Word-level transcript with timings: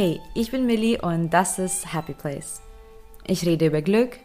Hey, 0.00 0.20
ich 0.32 0.52
bin 0.52 0.64
Millie 0.64 1.02
und 1.02 1.30
das 1.30 1.58
ist 1.58 1.92
Happy 1.92 2.12
Place. 2.12 2.62
Ich 3.26 3.44
rede 3.44 3.66
über 3.66 3.82
Glück, 3.82 4.20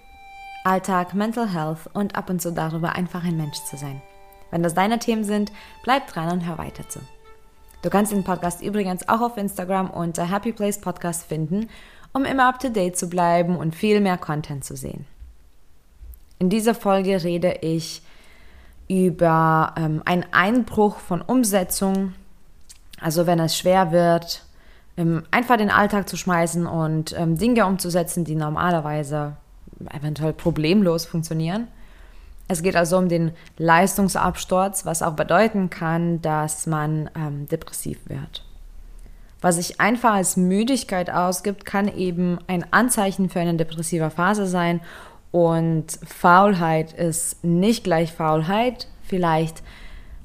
Alltag, 0.64 1.16
Mental 1.16 1.52
Health 1.52 1.90
und 1.94 2.16
ab 2.16 2.30
und 2.30 2.44
zu 2.44 2.52
darüber, 2.52 2.94
einfach 2.94 3.24
ein 3.24 3.38
Mensch 3.38 3.58
zu 3.58 3.76
sein. 3.76 4.00
Wenn 4.52 4.62
das 4.62 4.76
deine 4.76 5.00
Themen 5.00 5.24
sind, 5.24 5.52
bleib 5.82 6.06
dran 6.06 6.32
und 6.32 6.46
hör 6.46 6.60
weiter 6.60 6.88
zu. 6.90 7.00
Du 7.82 7.90
kannst 7.90 8.12
den 8.12 8.24
Podcast 8.24 8.62
übrigens 8.62 9.10
auch 9.10 9.22
auf 9.22 9.36
Instagram 9.36 9.90
unter 9.90 10.30
Happy 10.30 10.52
Place 10.52 10.80
Podcast 10.80 11.26
finden, 11.26 11.72
um 12.14 12.24
immer 12.24 12.50
up 12.50 12.60
to 12.60 12.70
date 12.70 12.96
zu 12.96 13.10
bleiben 13.10 13.56
und 13.56 13.74
viel 13.74 14.00
mehr 14.00 14.20
Content 14.20 14.64
zu 14.64 14.76
sehen. 14.76 15.08
In 16.38 16.52
dieser 16.52 16.76
Folge 16.76 17.24
rede 17.24 17.52
ich 17.62 18.04
über 18.88 19.74
ähm, 19.76 20.04
einen 20.06 20.28
Einbruch 20.34 20.98
von 20.98 21.24
Umsetzung, 21.24 22.14
also 23.02 23.26
wenn 23.26 23.40
es 23.40 23.58
schwer 23.58 23.92
wird, 23.92 24.44
einfach 24.96 25.58
den 25.58 25.72
Alltag 25.72 26.08
zu 26.08 26.18
schmeißen 26.18 26.68
und 26.68 27.16
ähm, 27.18 27.38
Dinge 27.38 27.66
umzusetzen, 27.66 28.26
die 28.26 28.36
normalerweise 28.36 29.38
eventuell 29.92 30.34
problemlos 30.34 31.06
funktionieren. 31.06 31.68
Es 32.48 32.62
geht 32.62 32.76
also 32.76 32.98
um 32.98 33.10
den 33.10 33.32
Leistungsabsturz, 33.58 34.86
was 34.86 35.02
auch 35.02 35.14
bedeuten 35.14 35.70
kann, 35.70 36.22
dass 36.22 36.68
man 36.68 37.10
ähm, 37.16 37.48
depressiv 37.48 37.98
wird. 38.08 38.46
Was 39.42 39.56
sich 39.56 39.82
einfach 39.82 40.14
als 40.14 40.38
Müdigkeit 40.38 41.10
ausgibt, 41.10 41.66
kann 41.66 41.88
eben 41.88 42.38
ein 42.48 42.66
Anzeichen 42.72 43.30
für 43.30 43.40
eine 43.40 43.56
depressive 43.56 44.10
Phase 44.10 44.46
sein. 44.46 44.80
Und 45.32 46.00
Faulheit 46.06 46.94
ist 46.94 47.44
nicht 47.44 47.84
gleich 47.84 48.14
Faulheit. 48.14 48.88
Vielleicht 49.02 49.64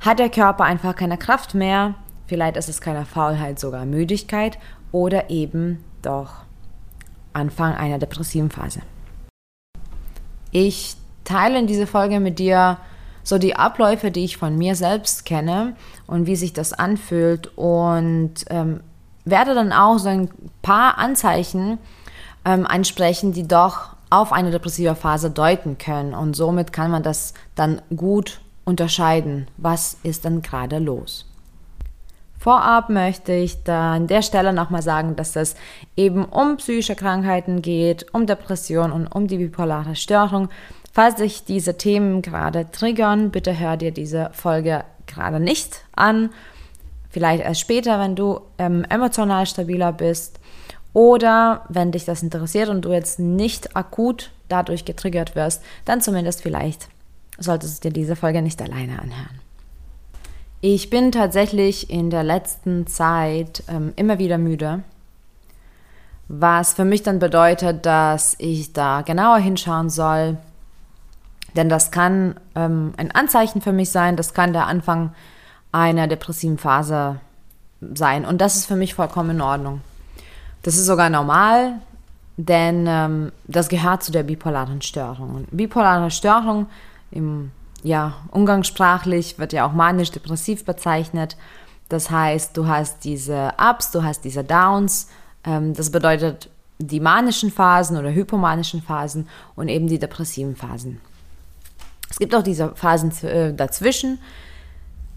hat 0.00 0.18
der 0.18 0.28
Körper 0.28 0.64
einfach 0.64 0.94
keine 0.94 1.18
Kraft 1.18 1.54
mehr 1.54 1.94
Vielleicht 2.28 2.58
ist 2.58 2.68
es 2.68 2.80
keine 2.80 3.06
Faulheit, 3.06 3.58
sogar 3.58 3.86
Müdigkeit 3.86 4.58
oder 4.92 5.30
eben 5.30 5.82
doch 6.02 6.34
Anfang 7.32 7.74
einer 7.74 7.98
depressiven 7.98 8.50
Phase. 8.50 8.80
Ich 10.50 10.96
teile 11.24 11.58
in 11.58 11.66
dieser 11.66 11.86
Folge 11.86 12.20
mit 12.20 12.38
dir 12.38 12.78
so 13.22 13.38
die 13.38 13.56
Abläufe, 13.56 14.10
die 14.10 14.24
ich 14.24 14.36
von 14.36 14.56
mir 14.56 14.74
selbst 14.74 15.24
kenne 15.24 15.74
und 16.06 16.26
wie 16.26 16.36
sich 16.36 16.52
das 16.52 16.72
anfühlt 16.72 17.46
und 17.56 18.34
ähm, 18.48 18.80
werde 19.24 19.54
dann 19.54 19.72
auch 19.72 19.98
so 19.98 20.08
ein 20.08 20.30
paar 20.62 20.98
Anzeichen 20.98 21.78
ähm, 22.44 22.66
ansprechen, 22.66 23.32
die 23.32 23.46
doch 23.48 23.96
auf 24.10 24.32
eine 24.32 24.50
depressive 24.50 24.94
Phase 24.94 25.30
deuten 25.30 25.76
können 25.76 26.14
und 26.14 26.34
somit 26.34 26.72
kann 26.72 26.90
man 26.90 27.02
das 27.02 27.34
dann 27.54 27.82
gut 27.94 28.40
unterscheiden, 28.64 29.46
was 29.56 29.98
ist 30.02 30.24
dann 30.24 30.40
gerade 30.40 30.78
los. 30.78 31.27
Vorab 32.38 32.88
möchte 32.88 33.32
ich 33.32 33.64
da 33.64 33.94
an 33.94 34.06
der 34.06 34.22
Stelle 34.22 34.52
nochmal 34.52 34.82
sagen, 34.82 35.16
dass 35.16 35.34
es 35.34 35.56
eben 35.96 36.24
um 36.24 36.56
psychische 36.58 36.94
Krankheiten 36.94 37.62
geht, 37.62 38.06
um 38.14 38.26
Depression 38.26 38.92
und 38.92 39.08
um 39.08 39.26
die 39.26 39.38
bipolare 39.38 39.96
Störung. 39.96 40.48
Falls 40.92 41.18
sich 41.18 41.44
diese 41.44 41.76
Themen 41.76 42.22
gerade 42.22 42.70
triggern, 42.70 43.30
bitte 43.30 43.58
hör 43.58 43.76
dir 43.76 43.90
diese 43.90 44.30
Folge 44.32 44.84
gerade 45.06 45.40
nicht 45.40 45.84
an. 45.94 46.30
Vielleicht 47.10 47.42
erst 47.42 47.60
später, 47.60 47.98
wenn 47.98 48.14
du 48.14 48.40
ähm, 48.58 48.84
emotional 48.88 49.46
stabiler 49.46 49.92
bist. 49.92 50.38
Oder 50.92 51.64
wenn 51.68 51.92
dich 51.92 52.04
das 52.04 52.22
interessiert 52.22 52.68
und 52.68 52.84
du 52.84 52.92
jetzt 52.92 53.18
nicht 53.18 53.76
akut 53.76 54.30
dadurch 54.48 54.84
getriggert 54.84 55.36
wirst, 55.36 55.62
dann 55.84 56.00
zumindest 56.00 56.42
vielleicht 56.42 56.88
solltest 57.38 57.84
du 57.84 57.88
dir 57.88 57.94
diese 57.94 58.16
Folge 58.16 58.42
nicht 58.42 58.60
alleine 58.60 58.98
anhören. 59.00 59.47
Ich 60.60 60.90
bin 60.90 61.12
tatsächlich 61.12 61.88
in 61.88 62.10
der 62.10 62.24
letzten 62.24 62.88
Zeit 62.88 63.62
ähm, 63.68 63.92
immer 63.94 64.18
wieder 64.18 64.38
müde, 64.38 64.82
was 66.26 66.74
für 66.74 66.84
mich 66.84 67.04
dann 67.04 67.20
bedeutet, 67.20 67.86
dass 67.86 68.34
ich 68.38 68.72
da 68.72 69.02
genauer 69.02 69.38
hinschauen 69.38 69.88
soll, 69.88 70.36
denn 71.54 71.68
das 71.68 71.92
kann 71.92 72.34
ähm, 72.56 72.92
ein 72.96 73.12
Anzeichen 73.12 73.60
für 73.60 73.72
mich 73.72 73.90
sein, 73.90 74.16
das 74.16 74.34
kann 74.34 74.52
der 74.52 74.66
Anfang 74.66 75.12
einer 75.70 76.08
depressiven 76.08 76.58
Phase 76.58 77.20
sein 77.94 78.24
und 78.24 78.40
das 78.40 78.56
ist 78.56 78.66
für 78.66 78.76
mich 78.76 78.94
vollkommen 78.94 79.30
in 79.30 79.40
Ordnung. 79.40 79.80
Das 80.62 80.74
ist 80.74 80.86
sogar 80.86 81.08
normal, 81.08 81.74
denn 82.36 82.84
ähm, 82.88 83.32
das 83.46 83.68
gehört 83.68 84.02
zu 84.02 84.10
der 84.10 84.24
bipolaren 84.24 84.82
Störung. 84.82 85.46
Bipolare 85.52 86.10
Störung 86.10 86.66
im 87.12 87.52
ja, 87.82 88.14
umgangssprachlich 88.30 89.38
wird 89.38 89.52
ja 89.52 89.66
auch 89.66 89.72
manisch-depressiv 89.72 90.64
bezeichnet. 90.64 91.36
Das 91.88 92.10
heißt, 92.10 92.56
du 92.56 92.66
hast 92.66 93.04
diese 93.04 93.52
Ups, 93.58 93.90
du 93.90 94.02
hast 94.02 94.24
diese 94.24 94.44
Downs. 94.44 95.08
Ähm, 95.44 95.74
das 95.74 95.90
bedeutet 95.90 96.50
die 96.78 97.00
manischen 97.00 97.50
Phasen 97.50 97.96
oder 97.96 98.10
hypomanischen 98.10 98.82
Phasen 98.82 99.28
und 99.56 99.68
eben 99.68 99.88
die 99.88 99.98
depressiven 99.98 100.54
Phasen. 100.54 101.00
Es 102.10 102.18
gibt 102.18 102.34
auch 102.34 102.42
diese 102.42 102.74
Phasen 102.74 103.12
äh, 103.26 103.52
dazwischen. 103.52 104.18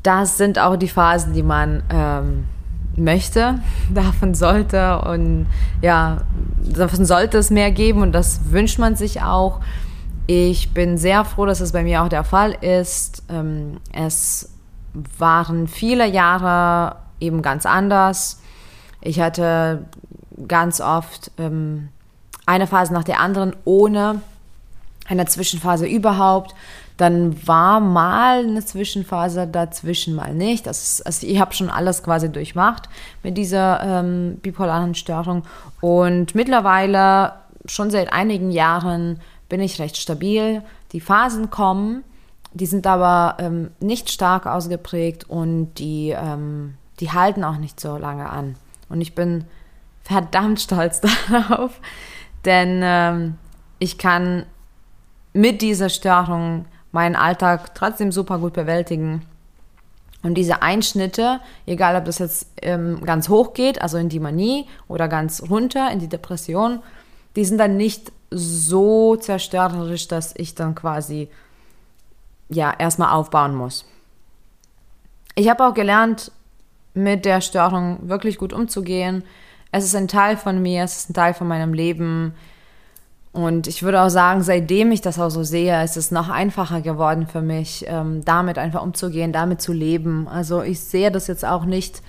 Das 0.04 0.38
sind 0.38 0.58
auch 0.58 0.76
die 0.76 0.88
Phasen, 0.88 1.34
die 1.34 1.44
man 1.44 1.84
ähm, 1.90 2.46
möchte, 2.96 3.60
davon 3.94 4.34
sollte 4.34 5.02
und 5.02 5.48
ja, 5.82 6.22
davon 6.64 7.06
sollte 7.06 7.38
es 7.38 7.50
mehr 7.50 7.72
geben 7.72 8.02
und 8.02 8.12
das 8.12 8.52
wünscht 8.52 8.80
man 8.80 8.96
sich 8.96 9.22
auch. 9.22 9.62
Ich 10.28 10.74
bin 10.74 10.98
sehr 10.98 11.26
froh, 11.26 11.46
dass 11.46 11.62
es 11.62 11.72
bei 11.72 11.84
mir 11.84 12.04
auch 12.04 12.10
der 12.10 12.24
Fall 12.24 12.52
ist. 12.62 13.24
Ähm, 13.30 13.78
es 13.92 14.50
waren 15.18 15.68
viele 15.68 16.08
Jahre 16.08 16.98
eben 17.20 17.42
ganz 17.42 17.66
anders. 17.66 18.42
Ich 19.02 19.20
hatte 19.20 19.86
ganz 20.48 20.82
oft 20.82 21.32
ähm, 21.38 21.90
eine 22.46 22.68
Phase 22.68 22.94
nach 22.94 23.04
der 23.04 23.20
anderen 23.20 23.56
ohne 23.66 24.22
eine 25.08 25.26
Zwischenphase 25.26 25.88
überhaupt. 25.88 26.56
Dann 26.98 27.48
war 27.48 27.80
mal 27.80 28.44
eine 28.44 28.64
Zwischenphase 28.64 29.48
dazwischen, 29.48 30.16
mal 30.16 30.34
nicht. 30.34 30.68
Das 30.68 31.02
also 31.02 31.26
ich 31.26 31.40
habe 31.40 31.54
schon 31.54 31.70
alles 31.70 32.04
quasi 32.04 32.32
durchmacht 32.32 32.90
mit 33.24 33.38
dieser 33.38 33.82
ähm, 33.82 34.38
bipolaren 34.42 34.94
Störung. 34.94 35.44
Und 35.80 36.36
mittlerweile, 36.36 37.34
schon 37.66 37.90
seit 37.90 38.14
einigen 38.14 38.52
Jahren, 38.52 39.20
bin 39.52 39.60
ich 39.60 39.80
recht 39.80 39.98
stabil. 39.98 40.64
Die 40.94 41.02
Phasen 41.02 41.50
kommen, 41.50 42.06
die 42.54 42.66
sind 42.66 42.88
aber 42.88 43.36
ähm, 43.38 43.72
nicht 43.82 44.10
stark 44.10 44.48
ausgeprägt 44.48 45.30
und 45.30 45.74
die, 45.74 46.16
ähm, 46.18 46.76
die 47.02 47.12
halten 47.12 47.44
auch 47.44 47.58
nicht 47.58 47.78
so 47.78 47.98
lange 47.98 48.30
an. 48.30 48.56
Und 48.88 49.02
ich 49.02 49.14
bin 49.14 49.44
verdammt 50.04 50.62
stolz 50.62 51.02
darauf, 51.30 51.82
denn 52.46 52.80
ähm, 52.82 53.36
ich 53.78 53.98
kann 53.98 54.46
mit 55.34 55.62
dieser 55.62 55.90
Störung 55.90 56.66
meinen 56.94 57.18
Alltag 57.18 57.76
trotzdem 57.76 58.14
super 58.14 58.40
gut 58.40 58.54
bewältigen. 58.54 59.22
Und 60.24 60.36
diese 60.36 60.62
Einschnitte, 60.62 61.42
egal 61.66 61.98
ob 61.98 62.06
das 62.06 62.20
jetzt 62.20 62.48
ähm, 62.62 63.02
ganz 63.04 63.28
hoch 63.28 63.54
geht, 63.54 63.82
also 63.82 63.98
in 63.98 64.08
die 64.08 64.20
Manie, 64.22 64.68
oder 64.88 65.10
ganz 65.10 65.44
runter 65.50 65.92
in 65.92 66.00
die 66.00 66.08
Depression, 66.08 66.80
die 67.36 67.44
sind 67.44 67.58
dann 67.58 67.76
nicht 67.76 68.14
so 68.32 69.16
zerstörerisch, 69.18 70.08
dass 70.08 70.34
ich 70.36 70.56
dann 70.56 70.74
quasi 70.74 71.30
ja 72.50 72.74
erstmal 72.78 73.12
aufbauen 73.12 73.56
muss. 73.56 73.86
Ich 75.36 75.50
habe 75.50 75.66
auch 75.66 75.74
gelernt, 75.74 76.32
mit 76.94 77.26
der 77.26 77.42
Störung 77.42 78.10
wirklich 78.10 78.38
gut 78.38 78.54
umzugehen. 78.54 79.24
Es 79.72 79.86
ist 79.86 79.96
ein 79.96 80.08
Teil 80.08 80.36
von 80.36 80.62
mir, 80.62 80.84
es 80.84 80.98
ist 80.98 81.10
ein 81.10 81.14
Teil 81.14 81.34
von 81.34 81.48
meinem 81.48 81.74
Leben. 81.74 82.34
Und 83.32 83.68
ich 83.68 83.84
würde 83.84 84.02
auch 84.02 84.10
sagen, 84.10 84.44
seitdem 84.44 84.92
ich 84.92 85.00
das 85.00 85.18
auch 85.18 85.30
so 85.30 85.44
sehe, 85.44 85.82
ist 85.84 85.96
es 85.96 86.12
noch 86.12 86.28
einfacher 86.28 86.82
geworden 86.82 87.28
für 87.28 87.42
mich, 87.42 87.86
ähm, 87.88 88.26
damit 88.26 88.58
einfach 88.58 88.82
umzugehen, 88.82 89.32
damit 89.32 89.62
zu 89.62 89.72
leben. 89.72 90.28
Also 90.28 90.62
ich 90.62 90.82
sehe 90.82 91.12
das 91.12 91.28
jetzt 91.28 91.46
auch 91.46 91.64
nicht, 91.64 92.02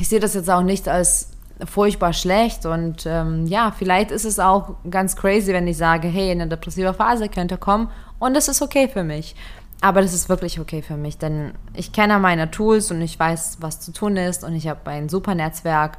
ich 0.00 0.08
sehe 0.08 0.20
das 0.20 0.32
jetzt 0.32 0.48
auch 0.48 0.62
nicht 0.62 0.88
als 0.88 1.32
furchtbar 1.66 2.12
schlecht. 2.12 2.66
Und 2.66 3.06
ähm, 3.06 3.46
ja, 3.46 3.72
vielleicht 3.76 4.10
ist 4.10 4.24
es 4.24 4.38
auch 4.38 4.74
ganz 4.88 5.16
crazy, 5.16 5.52
wenn 5.52 5.66
ich 5.66 5.76
sage, 5.76 6.08
hey, 6.08 6.30
eine 6.30 6.46
depressive 6.46 6.94
Phase 6.94 7.28
könnte 7.28 7.58
kommen 7.58 7.90
und 8.18 8.34
das 8.34 8.48
ist 8.48 8.62
okay 8.62 8.88
für 8.88 9.04
mich. 9.04 9.34
Aber 9.80 10.02
das 10.02 10.12
ist 10.12 10.28
wirklich 10.28 10.60
okay 10.60 10.82
für 10.82 10.96
mich, 10.96 11.16
denn 11.16 11.54
ich 11.74 11.92
kenne 11.92 12.18
meine 12.18 12.50
Tools 12.50 12.90
und 12.90 13.00
ich 13.00 13.18
weiß, 13.18 13.58
was 13.60 13.80
zu 13.80 13.92
tun 13.92 14.16
ist 14.16 14.44
und 14.44 14.54
ich 14.54 14.68
habe 14.68 14.90
ein 14.90 15.08
super 15.08 15.34
Netzwerk, 15.34 15.96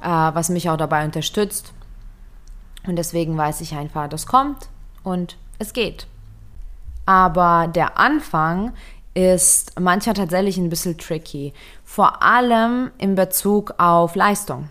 äh, 0.00 0.06
was 0.06 0.48
mich 0.48 0.70
auch 0.70 0.76
dabei 0.76 1.04
unterstützt. 1.04 1.72
Und 2.86 2.96
deswegen 2.96 3.36
weiß 3.36 3.62
ich 3.62 3.74
einfach, 3.74 4.08
das 4.08 4.26
kommt 4.26 4.68
und 5.02 5.36
es 5.58 5.72
geht. 5.72 6.06
Aber 7.04 7.66
der 7.66 7.98
Anfang 7.98 8.72
ist 9.14 9.80
manchmal 9.80 10.14
tatsächlich 10.14 10.56
ein 10.58 10.68
bisschen 10.68 10.98
tricky, 10.98 11.52
vor 11.84 12.22
allem 12.22 12.90
in 12.98 13.14
Bezug 13.16 13.74
auf 13.78 14.14
Leistung. 14.14 14.68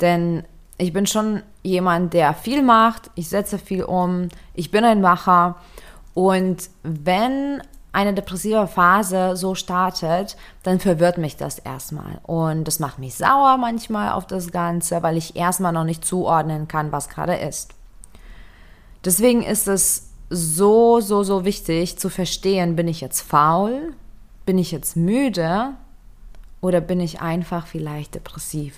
Denn 0.00 0.44
ich 0.78 0.92
bin 0.92 1.06
schon 1.06 1.42
jemand, 1.62 2.12
der 2.12 2.34
viel 2.34 2.62
macht, 2.62 3.10
ich 3.14 3.28
setze 3.28 3.58
viel 3.58 3.84
um, 3.84 4.28
ich 4.54 4.70
bin 4.70 4.84
ein 4.84 5.00
Macher 5.00 5.56
und 6.14 6.70
wenn 6.82 7.62
eine 7.92 8.12
depressive 8.12 8.66
Phase 8.66 9.36
so 9.36 9.54
startet, 9.54 10.36
dann 10.62 10.80
verwirrt 10.80 11.16
mich 11.16 11.36
das 11.36 11.58
erstmal. 11.58 12.18
Und 12.24 12.64
das 12.64 12.78
macht 12.78 12.98
mich 12.98 13.14
sauer 13.14 13.56
manchmal 13.56 14.12
auf 14.12 14.26
das 14.26 14.52
Ganze, 14.52 15.02
weil 15.02 15.16
ich 15.16 15.34
erstmal 15.34 15.72
noch 15.72 15.84
nicht 15.84 16.04
zuordnen 16.04 16.68
kann, 16.68 16.92
was 16.92 17.08
gerade 17.08 17.36
ist. 17.36 17.70
Deswegen 19.02 19.42
ist 19.42 19.66
es 19.66 20.10
so, 20.28 21.00
so, 21.00 21.22
so 21.22 21.46
wichtig 21.46 21.98
zu 21.98 22.10
verstehen, 22.10 22.76
bin 22.76 22.86
ich 22.86 23.00
jetzt 23.00 23.22
faul? 23.22 23.94
Bin 24.44 24.58
ich 24.58 24.72
jetzt 24.72 24.96
müde? 24.96 25.70
Oder 26.60 26.82
bin 26.82 27.00
ich 27.00 27.22
einfach 27.22 27.66
vielleicht 27.66 28.14
depressiv? 28.14 28.74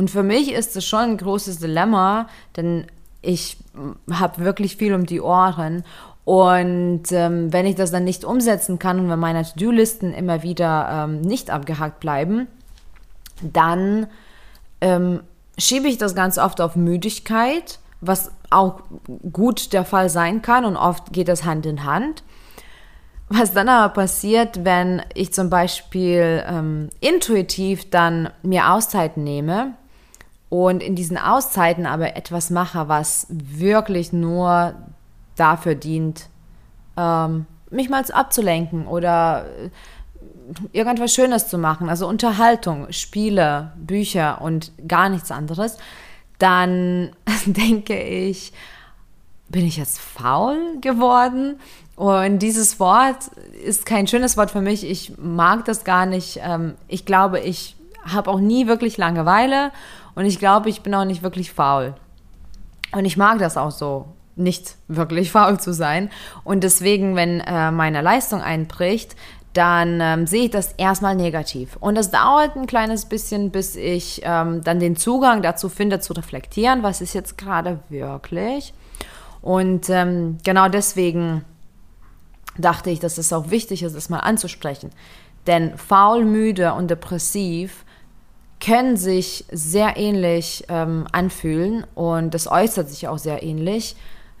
Und 0.00 0.10
für 0.10 0.22
mich 0.22 0.50
ist 0.50 0.74
es 0.76 0.86
schon 0.86 1.00
ein 1.00 1.16
großes 1.18 1.58
Dilemma, 1.58 2.26
denn 2.56 2.86
ich 3.20 3.58
habe 4.10 4.42
wirklich 4.42 4.78
viel 4.78 4.94
um 4.94 5.04
die 5.04 5.20
Ohren. 5.20 5.84
Und 6.24 7.12
ähm, 7.12 7.52
wenn 7.52 7.66
ich 7.66 7.74
das 7.74 7.90
dann 7.90 8.04
nicht 8.04 8.24
umsetzen 8.24 8.78
kann 8.78 8.98
und 8.98 9.10
wenn 9.10 9.18
meine 9.18 9.44
To-Do-Listen 9.44 10.14
immer 10.14 10.42
wieder 10.42 10.88
ähm, 10.90 11.20
nicht 11.20 11.50
abgehakt 11.50 12.00
bleiben, 12.00 12.46
dann 13.42 14.06
ähm, 14.80 15.20
schiebe 15.58 15.86
ich 15.88 15.98
das 15.98 16.14
ganz 16.14 16.38
oft 16.38 16.62
auf 16.62 16.76
Müdigkeit, 16.76 17.78
was 18.00 18.32
auch 18.48 18.80
gut 19.30 19.74
der 19.74 19.84
Fall 19.84 20.08
sein 20.08 20.40
kann 20.40 20.64
und 20.64 20.78
oft 20.78 21.12
geht 21.12 21.28
das 21.28 21.44
Hand 21.44 21.66
in 21.66 21.84
Hand. 21.84 22.22
Was 23.28 23.52
dann 23.52 23.68
aber 23.68 23.92
passiert, 23.92 24.64
wenn 24.64 25.02
ich 25.12 25.34
zum 25.34 25.50
Beispiel 25.50 26.42
ähm, 26.48 26.88
intuitiv 27.00 27.90
dann 27.90 28.30
mir 28.42 28.72
Auszeiten 28.72 29.24
nehme, 29.24 29.74
und 30.50 30.82
in 30.82 30.96
diesen 30.96 31.16
Auszeiten 31.16 31.86
aber 31.86 32.16
etwas 32.16 32.50
mache, 32.50 32.88
was 32.88 33.26
wirklich 33.30 34.12
nur 34.12 34.74
dafür 35.36 35.76
dient, 35.76 36.28
ähm, 36.96 37.46
mich 37.70 37.88
mal 37.88 38.04
abzulenken 38.12 38.86
oder 38.86 39.46
äh, 39.46 39.70
irgendwas 40.72 41.14
Schönes 41.14 41.48
zu 41.48 41.56
machen, 41.56 41.88
also 41.88 42.08
Unterhaltung, 42.08 42.90
Spiele, 42.90 43.72
Bücher 43.76 44.42
und 44.42 44.72
gar 44.86 45.08
nichts 45.08 45.30
anderes, 45.30 45.78
dann 46.38 47.12
denke 47.46 48.02
ich, 48.02 48.52
bin 49.48 49.64
ich 49.64 49.76
jetzt 49.76 50.00
faul 50.00 50.78
geworden? 50.80 51.60
Und 51.94 52.40
dieses 52.40 52.80
Wort 52.80 53.28
ist 53.64 53.86
kein 53.86 54.06
schönes 54.06 54.36
Wort 54.36 54.50
für 54.50 54.62
mich. 54.62 54.88
Ich 54.88 55.18
mag 55.18 55.64
das 55.64 55.84
gar 55.84 56.06
nicht. 56.06 56.40
Ähm, 56.42 56.74
ich 56.88 57.04
glaube, 57.04 57.40
ich 57.40 57.76
habe 58.04 58.30
auch 58.30 58.40
nie 58.40 58.66
wirklich 58.66 58.96
Langeweile 58.96 59.70
und 60.14 60.24
ich 60.24 60.38
glaube, 60.38 60.68
ich 60.68 60.82
bin 60.82 60.94
auch 60.94 61.04
nicht 61.04 61.22
wirklich 61.22 61.52
faul. 61.52 61.94
Und 62.92 63.04
ich 63.04 63.16
mag 63.16 63.38
das 63.38 63.56
auch 63.56 63.70
so, 63.70 64.06
nicht 64.36 64.76
wirklich 64.88 65.30
faul 65.32 65.60
zu 65.60 65.72
sein. 65.72 66.10
Und 66.44 66.64
deswegen, 66.64 67.16
wenn 67.16 67.40
äh, 67.40 67.70
meine 67.70 68.02
Leistung 68.02 68.40
einbricht, 68.40 69.16
dann 69.52 70.00
ähm, 70.00 70.26
sehe 70.26 70.44
ich 70.44 70.50
das 70.50 70.72
erstmal 70.72 71.16
negativ. 71.16 71.76
Und 71.80 71.96
das 71.96 72.10
dauert 72.10 72.54
ein 72.54 72.66
kleines 72.66 73.06
bisschen, 73.06 73.50
bis 73.50 73.74
ich 73.74 74.20
ähm, 74.24 74.62
dann 74.62 74.78
den 74.78 74.94
Zugang 74.94 75.42
dazu 75.42 75.68
finde, 75.68 75.98
zu 75.98 76.12
reflektieren, 76.12 76.82
was 76.84 77.00
ist 77.00 77.14
jetzt 77.14 77.36
gerade 77.36 77.80
wirklich. 77.88 78.72
Und 79.42 79.88
ähm, 79.90 80.38
genau 80.44 80.68
deswegen 80.68 81.44
dachte 82.58 82.90
ich, 82.90 83.00
dass 83.00 83.18
es 83.18 83.32
auch 83.32 83.50
wichtig 83.50 83.82
ist, 83.82 83.96
das 83.96 84.08
mal 84.08 84.18
anzusprechen. 84.18 84.90
Denn 85.46 85.76
faul, 85.76 86.24
müde 86.24 86.74
und 86.74 86.90
depressiv 86.90 87.84
können 88.60 88.96
sich 88.96 89.44
sehr 89.50 89.96
ähnlich 89.96 90.64
ähm, 90.68 91.06
anfühlen 91.12 91.84
und 91.94 92.34
das 92.34 92.46
äußert 92.46 92.88
sich 92.90 93.08
auch 93.08 93.18
sehr 93.18 93.42
ähnlich, 93.42 93.96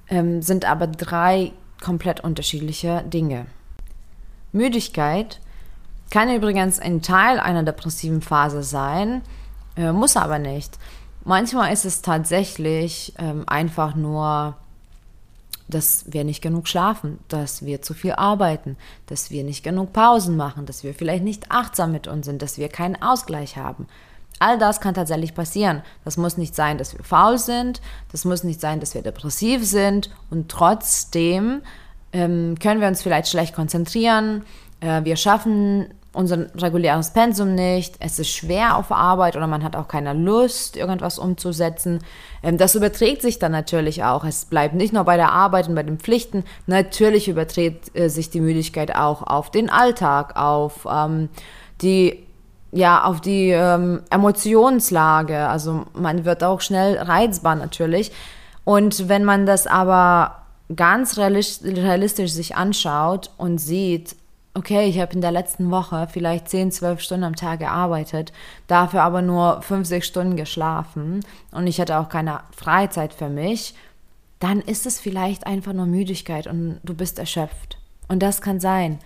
ähm, 0.08 0.42
sind 0.42 0.64
aber 0.64 0.86
drei 0.86 1.52
komplett 1.82 2.20
unterschiedliche 2.20 3.02
Dinge. 3.06 3.46
Müdigkeit 4.52 5.40
kann 6.10 6.34
übrigens 6.34 6.78
ein 6.78 7.02
Teil 7.02 7.38
einer 7.40 7.62
depressiven 7.62 8.20
Phase 8.20 8.62
sein, 8.62 9.22
äh, 9.76 9.92
muss 9.92 10.16
aber 10.16 10.38
nicht. 10.38 10.78
Manchmal 11.24 11.72
ist 11.72 11.84
es 11.84 12.02
tatsächlich 12.02 13.14
ähm, 13.18 13.44
einfach 13.46 13.94
nur, 13.94 14.56
dass 15.68 16.04
wir 16.08 16.24
nicht 16.24 16.42
genug 16.42 16.66
schlafen, 16.66 17.18
dass 17.28 17.64
wir 17.64 17.80
zu 17.80 17.94
viel 17.94 18.12
arbeiten, 18.12 18.76
dass 19.06 19.30
wir 19.30 19.44
nicht 19.44 19.62
genug 19.62 19.92
Pausen 19.92 20.36
machen, 20.36 20.66
dass 20.66 20.82
wir 20.82 20.94
vielleicht 20.94 21.22
nicht 21.22 21.50
achtsam 21.50 21.92
mit 21.92 22.08
uns 22.08 22.26
sind, 22.26 22.42
dass 22.42 22.58
wir 22.58 22.68
keinen 22.68 23.00
Ausgleich 23.00 23.56
haben. 23.56 23.86
All 24.40 24.58
das 24.58 24.80
kann 24.80 24.94
tatsächlich 24.94 25.34
passieren. 25.34 25.82
Das 26.04 26.16
muss 26.16 26.38
nicht 26.38 26.56
sein, 26.56 26.78
dass 26.78 26.96
wir 26.96 27.04
faul 27.04 27.38
sind, 27.38 27.80
das 28.10 28.24
muss 28.24 28.42
nicht 28.42 28.60
sein, 28.60 28.80
dass 28.80 28.94
wir 28.94 29.02
depressiv 29.02 29.64
sind 29.64 30.10
und 30.30 30.50
trotzdem 30.50 31.60
ähm, 32.12 32.56
können 32.58 32.80
wir 32.80 32.88
uns 32.88 33.02
vielleicht 33.02 33.28
schlecht 33.28 33.54
konzentrieren. 33.54 34.44
Äh, 34.80 35.04
wir 35.04 35.16
schaffen 35.16 35.92
unser 36.12 36.46
reguläres 36.60 37.10
Pensum 37.10 37.54
nicht. 37.54 37.94
Es 38.00 38.18
ist 38.18 38.30
schwer 38.30 38.76
auf 38.76 38.90
Arbeit 38.90 39.36
oder 39.36 39.46
man 39.46 39.62
hat 39.62 39.76
auch 39.76 39.86
keine 39.86 40.12
Lust, 40.12 40.76
irgendwas 40.76 41.18
umzusetzen. 41.18 42.00
Ähm, 42.42 42.58
das 42.58 42.74
überträgt 42.74 43.22
sich 43.22 43.38
dann 43.38 43.52
natürlich 43.52 44.04
auch. 44.04 44.24
Es 44.24 44.46
bleibt 44.46 44.74
nicht 44.74 44.92
nur 44.92 45.04
bei 45.04 45.16
der 45.16 45.32
Arbeit 45.32 45.68
und 45.68 45.74
bei 45.74 45.82
den 45.82 45.98
Pflichten. 45.98 46.44
Natürlich 46.66 47.28
überträgt 47.28 47.96
äh, 47.96 48.08
sich 48.08 48.30
die 48.30 48.40
Müdigkeit 48.40 48.96
auch 48.96 49.22
auf 49.22 49.50
den 49.50 49.70
Alltag, 49.70 50.36
auf 50.36 50.86
ähm, 50.90 51.28
die 51.82 52.26
ja, 52.72 53.04
auf 53.04 53.20
die 53.20 53.50
ähm, 53.50 54.02
Emotionslage. 54.10 55.48
Also 55.48 55.86
man 55.94 56.24
wird 56.24 56.44
auch 56.44 56.60
schnell 56.60 56.98
reizbar 56.98 57.56
natürlich. 57.56 58.12
Und 58.64 59.08
wenn 59.08 59.24
man 59.24 59.46
das 59.46 59.66
aber 59.66 60.42
ganz 60.74 61.18
realistisch 61.18 62.32
sich 62.32 62.56
anschaut 62.56 63.30
und 63.36 63.58
sieht, 63.58 64.14
okay, 64.54 64.88
ich 64.88 65.00
habe 65.00 65.12
in 65.12 65.20
der 65.20 65.32
letzten 65.32 65.70
Woche 65.70 66.08
vielleicht 66.12 66.48
10, 66.48 66.72
12 66.72 67.00
Stunden 67.00 67.24
am 67.24 67.36
Tag 67.36 67.60
gearbeitet, 67.60 68.32
dafür 68.66 69.02
aber 69.02 69.22
nur 69.22 69.62
5, 69.62 69.86
6 69.86 70.06
Stunden 70.06 70.36
geschlafen 70.36 71.20
und 71.50 71.66
ich 71.66 71.80
hatte 71.80 71.98
auch 71.98 72.08
keine 72.08 72.40
Freizeit 72.56 73.14
für 73.14 73.28
mich, 73.28 73.74
dann 74.38 74.60
ist 74.60 74.86
es 74.86 75.00
vielleicht 75.00 75.46
einfach 75.46 75.72
nur 75.72 75.86
Müdigkeit 75.86 76.46
und 76.46 76.80
du 76.82 76.94
bist 76.94 77.18
erschöpft. 77.18 77.78
Und 78.08 78.22
das 78.22 78.40
kann 78.40 78.58
sein. 78.58 78.98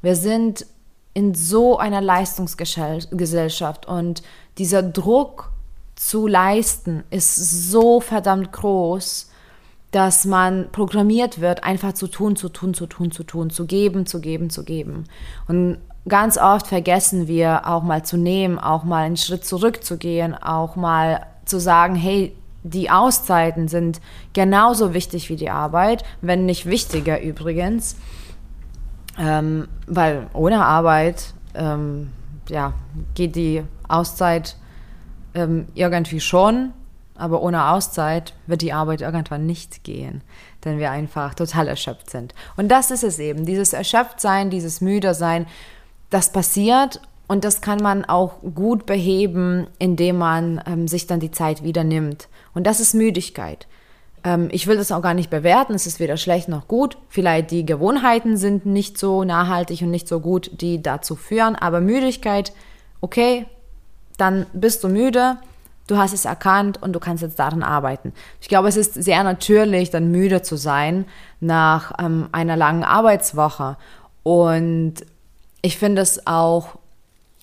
Wir 0.00 0.16
sind 0.16 0.66
in 1.14 1.34
so 1.34 1.78
einer 1.78 2.00
Leistungsgesellschaft 2.00 3.86
und 3.86 4.22
dieser 4.58 4.82
Druck 4.82 5.50
zu 5.94 6.26
leisten 6.26 7.04
ist 7.10 7.36
so 7.70 8.00
verdammt 8.00 8.52
groß, 8.52 9.30
dass 9.92 10.24
man 10.24 10.70
programmiert 10.72 11.40
wird, 11.40 11.64
einfach 11.64 11.92
zu 11.92 12.08
tun, 12.08 12.34
zu 12.34 12.48
tun, 12.48 12.72
zu 12.72 12.86
tun, 12.86 13.12
zu 13.12 13.24
tun, 13.24 13.50
zu 13.50 13.66
geben, 13.66 14.06
zu 14.06 14.20
geben, 14.20 14.48
zu 14.48 14.64
geben. 14.64 15.04
Und 15.48 15.78
ganz 16.08 16.38
oft 16.38 16.66
vergessen 16.66 17.28
wir 17.28 17.68
auch 17.68 17.82
mal 17.82 18.02
zu 18.04 18.16
nehmen, 18.16 18.58
auch 18.58 18.84
mal 18.84 19.04
einen 19.04 19.18
Schritt 19.18 19.44
zurückzugehen, 19.44 20.34
auch 20.34 20.76
mal 20.76 21.26
zu 21.44 21.60
sagen, 21.60 21.94
hey, 21.94 22.34
die 22.64 22.90
Auszeiten 22.90 23.68
sind 23.68 24.00
genauso 24.32 24.94
wichtig 24.94 25.28
wie 25.28 25.36
die 25.36 25.50
Arbeit, 25.50 26.04
wenn 26.20 26.46
nicht 26.46 26.66
wichtiger 26.66 27.20
übrigens. 27.20 27.96
Ähm, 29.18 29.68
weil 29.86 30.28
ohne 30.32 30.64
Arbeit 30.64 31.34
ähm, 31.54 32.10
ja, 32.48 32.74
geht 33.14 33.36
die 33.36 33.62
Auszeit 33.88 34.56
ähm, 35.34 35.66
irgendwie 35.74 36.20
schon, 36.20 36.72
aber 37.14 37.42
ohne 37.42 37.68
Auszeit 37.70 38.34
wird 38.46 38.62
die 38.62 38.72
Arbeit 38.72 39.02
irgendwann 39.02 39.46
nicht 39.46 39.84
gehen, 39.84 40.22
denn 40.64 40.78
wir 40.78 40.90
einfach 40.90 41.34
total 41.34 41.68
erschöpft 41.68 42.10
sind. 42.10 42.34
Und 42.56 42.68
das 42.68 42.90
ist 42.90 43.04
es 43.04 43.18
eben, 43.18 43.44
dieses 43.44 43.72
Erschöpftsein, 43.72 44.50
dieses 44.50 44.80
Müdersein, 44.80 45.46
das 46.10 46.32
passiert 46.32 47.00
und 47.28 47.44
das 47.44 47.60
kann 47.60 47.78
man 47.82 48.04
auch 48.04 48.40
gut 48.54 48.86
beheben, 48.86 49.66
indem 49.78 50.18
man 50.18 50.62
ähm, 50.66 50.88
sich 50.88 51.06
dann 51.06 51.20
die 51.20 51.30
Zeit 51.30 51.62
wieder 51.62 51.84
nimmt. 51.84 52.28
Und 52.54 52.66
das 52.66 52.80
ist 52.80 52.94
Müdigkeit. 52.94 53.66
Ähm, 54.24 54.48
ich 54.52 54.66
will 54.66 54.76
das 54.76 54.92
auch 54.92 55.02
gar 55.02 55.14
nicht 55.14 55.30
bewerten, 55.30 55.74
es 55.74 55.86
ist 55.86 56.00
weder 56.00 56.16
schlecht 56.16 56.48
noch 56.48 56.68
gut. 56.68 56.98
Vielleicht 57.08 57.50
die 57.50 57.66
Gewohnheiten 57.66 58.36
sind 58.36 58.66
nicht 58.66 58.98
so 58.98 59.24
nachhaltig 59.24 59.82
und 59.82 59.90
nicht 59.90 60.08
so 60.08 60.20
gut, 60.20 60.50
die 60.60 60.82
dazu 60.82 61.16
führen, 61.16 61.56
aber 61.56 61.80
Müdigkeit, 61.80 62.52
okay, 63.00 63.46
dann 64.16 64.46
bist 64.52 64.84
du 64.84 64.88
müde, 64.88 65.38
du 65.86 65.96
hast 65.96 66.12
es 66.12 66.24
erkannt 66.24 66.82
und 66.82 66.92
du 66.92 67.00
kannst 67.00 67.22
jetzt 67.22 67.38
daran 67.38 67.62
arbeiten. 67.62 68.12
Ich 68.40 68.48
glaube, 68.48 68.68
es 68.68 68.76
ist 68.76 68.94
sehr 68.94 69.24
natürlich, 69.24 69.90
dann 69.90 70.10
müde 70.10 70.42
zu 70.42 70.56
sein 70.56 71.06
nach 71.40 71.92
ähm, 71.98 72.28
einer 72.32 72.56
langen 72.56 72.84
Arbeitswoche. 72.84 73.76
Und 74.22 74.94
ich 75.62 75.78
finde 75.78 76.02
es 76.02 76.26
auch 76.26 76.78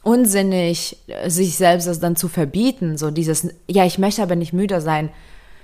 unsinnig, 0.03 0.97
sich 1.27 1.57
selbst 1.57 1.87
das 1.87 1.99
dann 1.99 2.15
zu 2.15 2.29
verbieten. 2.29 2.97
So 2.97 3.11
dieses, 3.11 3.49
ja, 3.67 3.85
ich 3.85 3.97
möchte 3.97 4.23
aber 4.23 4.35
nicht 4.35 4.53
müde 4.53 4.79
sein. 4.79 5.09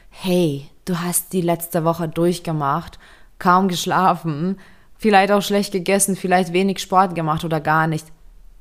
Hey, 0.09 0.69
du 0.85 0.99
hast 0.99 1.33
die 1.33 1.41
letzte 1.41 1.83
Woche 1.83 2.07
durchgemacht, 2.07 2.99
kaum 3.39 3.67
geschlafen, 3.67 4.59
vielleicht 4.97 5.31
auch 5.31 5.41
schlecht 5.41 5.71
gegessen, 5.71 6.15
vielleicht 6.15 6.53
wenig 6.53 6.79
Sport 6.79 7.15
gemacht 7.15 7.43
oder 7.43 7.59
gar 7.59 7.87
nicht. 7.87 8.07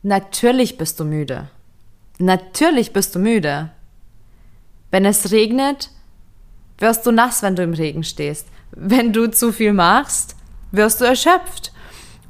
Natürlich 0.03 0.77
bist 0.77 0.99
du 1.01 1.05
müde. 1.05 1.49
Natürlich 2.19 2.93
bist 2.93 3.15
du 3.15 3.19
müde. 3.19 3.71
Wenn 4.91 5.05
es 5.05 5.31
regnet, 5.33 5.91
wirst 6.79 7.07
du 7.07 7.13
nass, 7.13 7.43
wenn 7.43 7.57
du 7.57 7.63
im 7.63 7.75
Regen 7.75 8.05
stehst. 8.05 8.49
Wenn 8.73 9.13
du 9.13 9.31
zu 9.31 9.53
viel 9.53 9.73
machst, 9.73 10.37
wirst 10.73 11.01
du 11.01 11.05
erschöpft. 11.05 11.73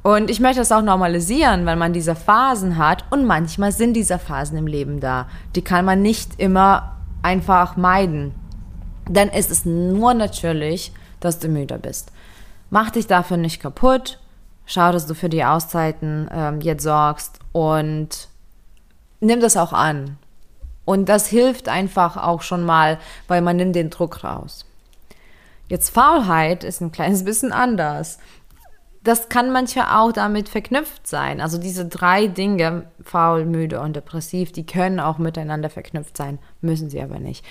Und 0.03 0.29
ich 0.29 0.39
möchte 0.39 0.59
das 0.59 0.71
auch 0.71 0.83
normalisieren, 0.83 1.65
weil 1.65 1.77
man 1.77 1.91
diese 1.91 2.15
Phasen 2.15 2.77
hat 2.77 3.05
und 3.09 3.25
manchmal 3.25 3.71
sind 3.71 3.93
diese 3.93 4.19
Phasen 4.19 4.57
im 4.57 4.67
Leben 4.67 4.99
da. 4.99 5.27
Die 5.55 5.63
kann 5.63 5.83
man 5.83 6.01
nicht 6.01 6.39
immer 6.39 6.97
einfach 7.23 7.75
meiden. 7.75 8.33
Dann 9.09 9.29
ist 9.29 9.51
es 9.51 9.65
nur 9.65 10.13
natürlich, 10.13 10.91
dass 11.19 11.39
du 11.39 11.47
müde 11.47 11.77
bist. 11.77 12.11
Mach 12.69 12.91
dich 12.91 13.07
dafür 13.07 13.37
nicht 13.37 13.61
kaputt. 13.61 14.19
Schau, 14.65 14.91
dass 14.91 15.05
du 15.05 15.13
für 15.13 15.29
die 15.29 15.43
Auszeiten 15.43 16.27
ähm, 16.31 16.59
jetzt 16.59 16.83
sorgst 16.83 17.39
und 17.51 18.27
nimm 19.19 19.39
das 19.39 19.57
auch 19.57 19.73
an. 19.73 20.17
Und 20.85 21.09
das 21.09 21.27
hilft 21.27 21.69
einfach 21.69 22.17
auch 22.17 22.41
schon 22.41 22.63
mal, 22.63 22.99
weil 23.27 23.41
man 23.41 23.57
nimmt 23.57 23.75
den 23.75 23.89
Druck 23.89 24.23
raus. 24.23 24.65
Jetzt 25.67 25.89
Faulheit 25.89 26.63
ist 26.63 26.81
ein 26.81 26.91
kleines 26.91 27.23
bisschen 27.25 27.51
anders. 27.51 28.19
Das 29.03 29.29
kann 29.29 29.51
manchmal 29.51 29.99
auch 29.99 30.11
damit 30.11 30.49
verknüpft 30.49 31.07
sein. 31.07 31.41
Also 31.41 31.59
diese 31.59 31.85
drei 31.85 32.27
Dinge, 32.27 32.87
faul, 33.03 33.45
müde 33.45 33.79
und 33.81 33.95
depressiv, 33.95 34.51
die 34.51 34.65
können 34.65 34.99
auch 34.99 35.19
miteinander 35.19 35.69
verknüpft 35.69 36.17
sein, 36.17 36.39
müssen 36.61 36.89
sie 36.89 37.01
aber 37.01 37.19
nicht. 37.19 37.45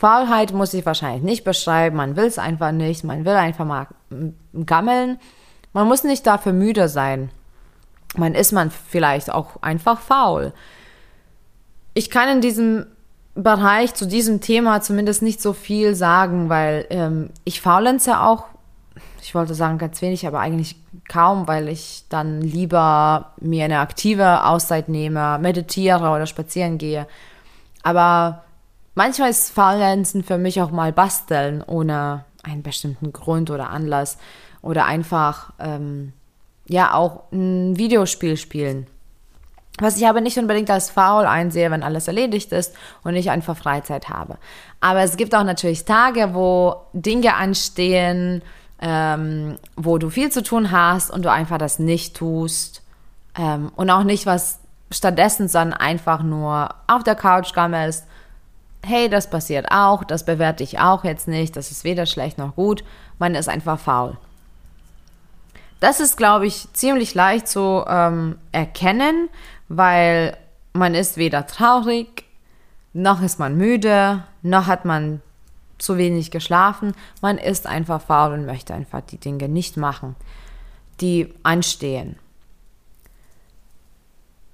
Faulheit 0.00 0.54
muss 0.54 0.72
ich 0.72 0.86
wahrscheinlich 0.86 1.22
nicht 1.22 1.44
beschreiben, 1.44 1.94
man 1.94 2.16
will 2.16 2.24
es 2.24 2.38
einfach 2.38 2.72
nicht, 2.72 3.04
man 3.04 3.26
will 3.26 3.34
einfach 3.34 3.66
mal 3.66 3.86
gammeln. 4.64 5.18
Man 5.74 5.88
muss 5.88 6.04
nicht 6.04 6.26
dafür 6.26 6.54
müde 6.54 6.88
sein. 6.88 7.30
Man 8.16 8.34
ist 8.34 8.52
man 8.52 8.70
vielleicht 8.70 9.30
auch 9.30 9.60
einfach 9.60 10.00
faul. 10.00 10.54
Ich 11.92 12.08
kann 12.08 12.30
in 12.30 12.40
diesem 12.40 12.86
Bereich 13.34 13.92
zu 13.92 14.06
diesem 14.06 14.40
Thema 14.40 14.80
zumindest 14.80 15.20
nicht 15.20 15.42
so 15.42 15.52
viel 15.52 15.94
sagen, 15.94 16.48
weil 16.48 16.86
ähm, 16.88 17.28
ich 17.44 17.60
faulenze 17.60 18.20
auch, 18.20 18.46
ich 19.20 19.34
wollte 19.34 19.52
sagen 19.52 19.76
ganz 19.76 20.00
wenig, 20.00 20.26
aber 20.26 20.40
eigentlich 20.40 20.76
kaum, 21.10 21.46
weil 21.46 21.68
ich 21.68 22.06
dann 22.08 22.40
lieber 22.40 23.34
mir 23.38 23.66
eine 23.66 23.80
aktive 23.80 24.46
Auszeit 24.46 24.88
nehme, 24.88 25.38
meditiere 25.40 26.08
oder 26.08 26.24
spazieren 26.24 26.78
gehe. 26.78 27.06
Aber 27.82 28.44
manchmal 28.94 29.30
ist 29.30 29.52
Faulenzen 29.52 30.22
für 30.22 30.38
mich 30.38 30.60
auch 30.60 30.70
mal 30.70 30.92
basteln 30.92 31.62
ohne 31.66 32.24
einen 32.42 32.62
bestimmten 32.62 33.12
Grund 33.12 33.50
oder 33.50 33.70
Anlass 33.70 34.18
oder 34.62 34.86
einfach 34.86 35.52
ähm, 35.58 36.12
ja 36.66 36.94
auch 36.94 37.24
ein 37.32 37.76
Videospiel 37.76 38.36
spielen. 38.36 38.86
Was 39.78 39.96
ich 39.96 40.06
aber 40.06 40.20
nicht 40.20 40.38
unbedingt 40.38 40.70
als 40.70 40.90
faul 40.90 41.24
einsehe, 41.24 41.70
wenn 41.70 41.82
alles 41.82 42.06
erledigt 42.06 42.52
ist 42.52 42.74
und 43.02 43.16
ich 43.16 43.30
einfach 43.30 43.56
Freizeit 43.56 44.08
habe. 44.08 44.36
Aber 44.80 45.00
es 45.00 45.16
gibt 45.16 45.34
auch 45.34 45.44
natürlich 45.44 45.84
Tage, 45.84 46.34
wo 46.34 46.76
Dinge 46.92 47.34
anstehen, 47.34 48.42
ähm, 48.80 49.58
wo 49.76 49.96
du 49.98 50.10
viel 50.10 50.30
zu 50.30 50.42
tun 50.42 50.70
hast 50.70 51.10
und 51.10 51.24
du 51.24 51.30
einfach 51.30 51.58
das 51.58 51.78
nicht 51.78 52.16
tust. 52.16 52.82
Ähm, 53.38 53.72
und 53.74 53.88
auch 53.90 54.02
nicht 54.02 54.26
was 54.26 54.60
stattdessen, 54.90 55.48
sondern 55.48 55.78
einfach 55.78 56.22
nur 56.22 56.74
auf 56.86 57.02
der 57.04 57.14
Couch 57.14 57.54
gammelst. 57.54 58.06
Hey, 58.84 59.08
das 59.08 59.28
passiert 59.28 59.66
auch, 59.70 60.04
das 60.04 60.24
bewerte 60.24 60.64
ich 60.64 60.78
auch 60.78 61.04
jetzt 61.04 61.28
nicht, 61.28 61.56
das 61.56 61.70
ist 61.70 61.84
weder 61.84 62.06
schlecht 62.06 62.38
noch 62.38 62.56
gut, 62.56 62.82
man 63.18 63.34
ist 63.34 63.48
einfach 63.48 63.78
faul. 63.78 64.16
Das 65.80 66.00
ist, 66.00 66.16
glaube 66.16 66.46
ich, 66.46 66.72
ziemlich 66.72 67.14
leicht 67.14 67.48
zu 67.48 67.84
ähm, 67.86 68.38
erkennen, 68.52 69.28
weil 69.68 70.36
man 70.72 70.94
ist 70.94 71.16
weder 71.16 71.46
traurig, 71.46 72.24
noch 72.92 73.22
ist 73.22 73.38
man 73.38 73.56
müde, 73.56 74.24
noch 74.42 74.66
hat 74.66 74.84
man 74.84 75.22
zu 75.78 75.96
wenig 75.96 76.30
geschlafen. 76.30 76.92
Man 77.22 77.38
ist 77.38 77.66
einfach 77.66 78.02
faul 78.02 78.32
und 78.32 78.46
möchte 78.46 78.74
einfach 78.74 79.00
die 79.00 79.18
Dinge 79.18 79.48
nicht 79.48 79.76
machen, 79.76 80.16
die 81.00 81.32
anstehen. 81.42 82.16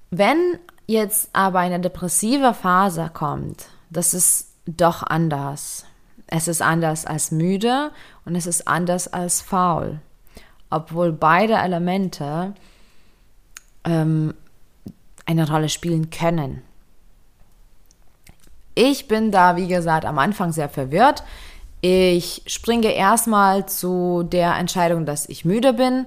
Wenn 0.09 0.57
jetzt 0.85 1.29
aber 1.33 1.59
eine 1.59 1.81
depressive 1.81 2.53
Phase 2.53 3.11
kommt, 3.13 3.67
das 3.89 4.13
ist 4.13 4.49
doch 4.65 5.03
anders. 5.03 5.85
Es 6.27 6.47
ist 6.47 6.61
anders 6.61 7.05
als 7.05 7.31
müde 7.31 7.91
und 8.25 8.35
es 8.35 8.45
ist 8.45 8.67
anders 8.67 9.07
als 9.07 9.41
faul. 9.41 9.99
Obwohl 10.69 11.13
beide 11.13 11.53
Elemente 11.53 12.53
ähm, 13.85 14.33
eine 15.25 15.49
Rolle 15.49 15.69
spielen 15.69 16.09
können. 16.09 16.61
Ich 18.75 19.07
bin 19.07 19.31
da, 19.31 19.55
wie 19.55 19.67
gesagt, 19.67 20.05
am 20.05 20.19
Anfang 20.19 20.51
sehr 20.51 20.69
verwirrt. 20.69 21.23
Ich 21.81 22.43
springe 22.45 22.93
erstmal 22.93 23.67
zu 23.67 24.23
der 24.23 24.55
Entscheidung, 24.55 25.05
dass 25.05 25.27
ich 25.29 25.45
müde 25.45 25.73
bin 25.73 26.05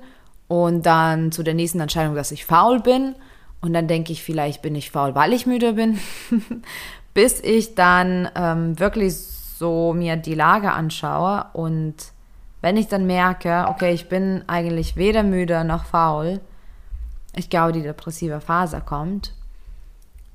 und 0.48 0.84
dann 0.84 1.32
zu 1.32 1.42
der 1.42 1.54
nächsten 1.54 1.80
Entscheidung, 1.80 2.14
dass 2.14 2.32
ich 2.32 2.44
faul 2.44 2.80
bin. 2.80 3.14
Und 3.60 3.72
dann 3.72 3.88
denke 3.88 4.12
ich, 4.12 4.22
vielleicht 4.22 4.62
bin 4.62 4.74
ich 4.74 4.90
faul, 4.90 5.14
weil 5.14 5.32
ich 5.32 5.46
müde 5.46 5.74
bin, 5.74 5.98
bis 7.14 7.40
ich 7.40 7.74
dann 7.74 8.28
ähm, 8.34 8.78
wirklich 8.78 9.16
so 9.16 9.92
mir 9.92 10.16
die 10.16 10.34
Lage 10.34 10.72
anschaue 10.72 11.46
und 11.52 11.94
wenn 12.62 12.76
ich 12.76 12.88
dann 12.88 13.06
merke, 13.06 13.66
okay, 13.68 13.92
ich 13.92 14.08
bin 14.08 14.44
eigentlich 14.46 14.96
weder 14.96 15.22
müde 15.22 15.64
noch 15.64 15.84
faul, 15.84 16.40
ich 17.34 17.48
glaube, 17.48 17.72
die 17.72 17.82
depressive 17.82 18.40
Phase 18.40 18.82
kommt, 18.84 19.34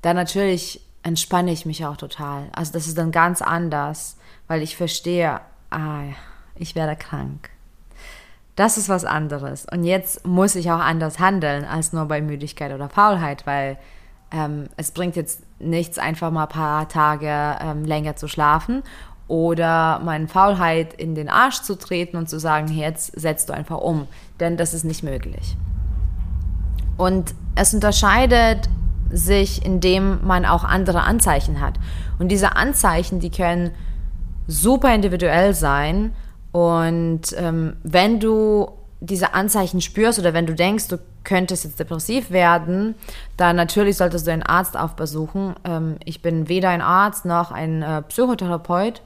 dann 0.02 0.16
natürlich 0.16 0.80
entspanne 1.02 1.52
ich 1.52 1.66
mich 1.66 1.84
auch 1.86 1.96
total. 1.96 2.48
Also 2.52 2.72
das 2.72 2.88
ist 2.88 2.98
dann 2.98 3.12
ganz 3.12 3.42
anders, 3.42 4.16
weil 4.48 4.62
ich 4.62 4.76
verstehe, 4.76 5.40
ah, 5.70 6.02
ich 6.56 6.74
werde 6.74 6.96
krank. 6.96 7.50
Das 8.56 8.78
ist 8.78 8.88
was 8.88 9.04
anderes. 9.04 9.66
Und 9.70 9.84
jetzt 9.84 10.26
muss 10.26 10.54
ich 10.54 10.70
auch 10.70 10.80
anders 10.80 11.18
handeln 11.18 11.64
als 11.64 11.92
nur 11.92 12.06
bei 12.06 12.20
Müdigkeit 12.22 12.72
oder 12.72 12.88
Faulheit, 12.88 13.46
weil 13.46 13.78
ähm, 14.32 14.68
es 14.76 14.90
bringt 14.90 15.14
jetzt 15.14 15.42
nichts, 15.58 15.98
einfach 15.98 16.30
mal 16.30 16.44
ein 16.44 16.48
paar 16.48 16.88
Tage 16.88 17.56
ähm, 17.60 17.84
länger 17.84 18.16
zu 18.16 18.28
schlafen 18.28 18.82
oder 19.28 20.00
meine 20.04 20.28
Faulheit 20.28 20.94
in 20.94 21.14
den 21.14 21.28
Arsch 21.28 21.62
zu 21.62 21.76
treten 21.76 22.16
und 22.16 22.28
zu 22.28 22.38
sagen, 22.38 22.68
jetzt 22.68 23.18
setzt 23.18 23.48
du 23.48 23.54
einfach 23.54 23.78
um. 23.78 24.06
Denn 24.38 24.56
das 24.56 24.72
ist 24.74 24.84
nicht 24.84 25.02
möglich. 25.02 25.56
Und 26.96 27.34
es 27.54 27.74
unterscheidet 27.74 28.68
sich, 29.10 29.64
indem 29.64 30.24
man 30.24 30.44
auch 30.44 30.64
andere 30.64 31.02
Anzeichen 31.02 31.60
hat. 31.60 31.74
Und 32.18 32.28
diese 32.28 32.56
Anzeichen, 32.56 33.20
die 33.20 33.30
können 33.30 33.72
super 34.46 34.94
individuell 34.94 35.54
sein. 35.54 36.12
Und 36.52 37.34
ähm, 37.36 37.76
wenn 37.82 38.20
du 38.20 38.70
diese 39.00 39.34
Anzeichen 39.34 39.80
spürst 39.80 40.18
oder 40.18 40.34
wenn 40.34 40.46
du 40.46 40.54
denkst, 40.54 40.88
du 40.88 40.98
könntest 41.26 41.64
jetzt 41.64 41.78
depressiv 41.78 42.30
werden, 42.30 42.94
dann 43.36 43.56
natürlich 43.56 43.98
solltest 43.98 44.26
du 44.26 44.32
einen 44.32 44.44
Arzt 44.44 44.76
aufbesuchen. 44.76 45.54
Ähm, 45.64 45.96
ich 46.04 46.22
bin 46.22 46.48
weder 46.48 46.70
ein 46.70 46.80
Arzt 46.80 47.26
noch 47.26 47.50
ein 47.50 47.82
äh, 47.82 48.00
Psychotherapeut. 48.02 49.02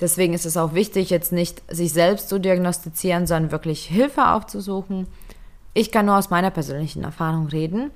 Deswegen 0.00 0.34
ist 0.34 0.44
es 0.44 0.58
auch 0.58 0.74
wichtig, 0.74 1.08
jetzt 1.08 1.32
nicht 1.32 1.62
sich 1.74 1.92
selbst 1.92 2.28
zu 2.28 2.38
diagnostizieren, 2.38 3.26
sondern 3.26 3.52
wirklich 3.52 3.86
Hilfe 3.86 4.28
aufzusuchen. 4.28 5.06
Ich 5.72 5.90
kann 5.90 6.06
nur 6.06 6.18
aus 6.18 6.28
meiner 6.28 6.50
persönlichen 6.50 7.04
Erfahrung 7.04 7.46
reden. 7.46 7.90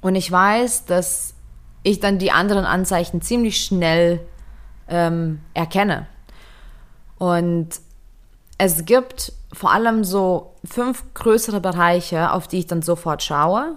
Und 0.00 0.16
ich 0.16 0.32
weiß, 0.32 0.86
dass 0.86 1.34
ich 1.82 2.00
dann 2.00 2.18
die 2.18 2.32
anderen 2.32 2.64
Anzeichen 2.64 3.20
ziemlich 3.20 3.62
schnell 3.62 4.20
ähm, 4.88 5.40
erkenne. 5.54 6.06
Und 7.18 7.68
es 8.56 8.86
gibt 8.86 9.32
vor 9.52 9.72
allem 9.72 10.04
so 10.04 10.54
fünf 10.64 11.02
größere 11.14 11.60
Bereiche, 11.60 12.32
auf 12.32 12.48
die 12.48 12.58
ich 12.58 12.66
dann 12.66 12.82
sofort 12.82 13.22
schaue. 13.22 13.76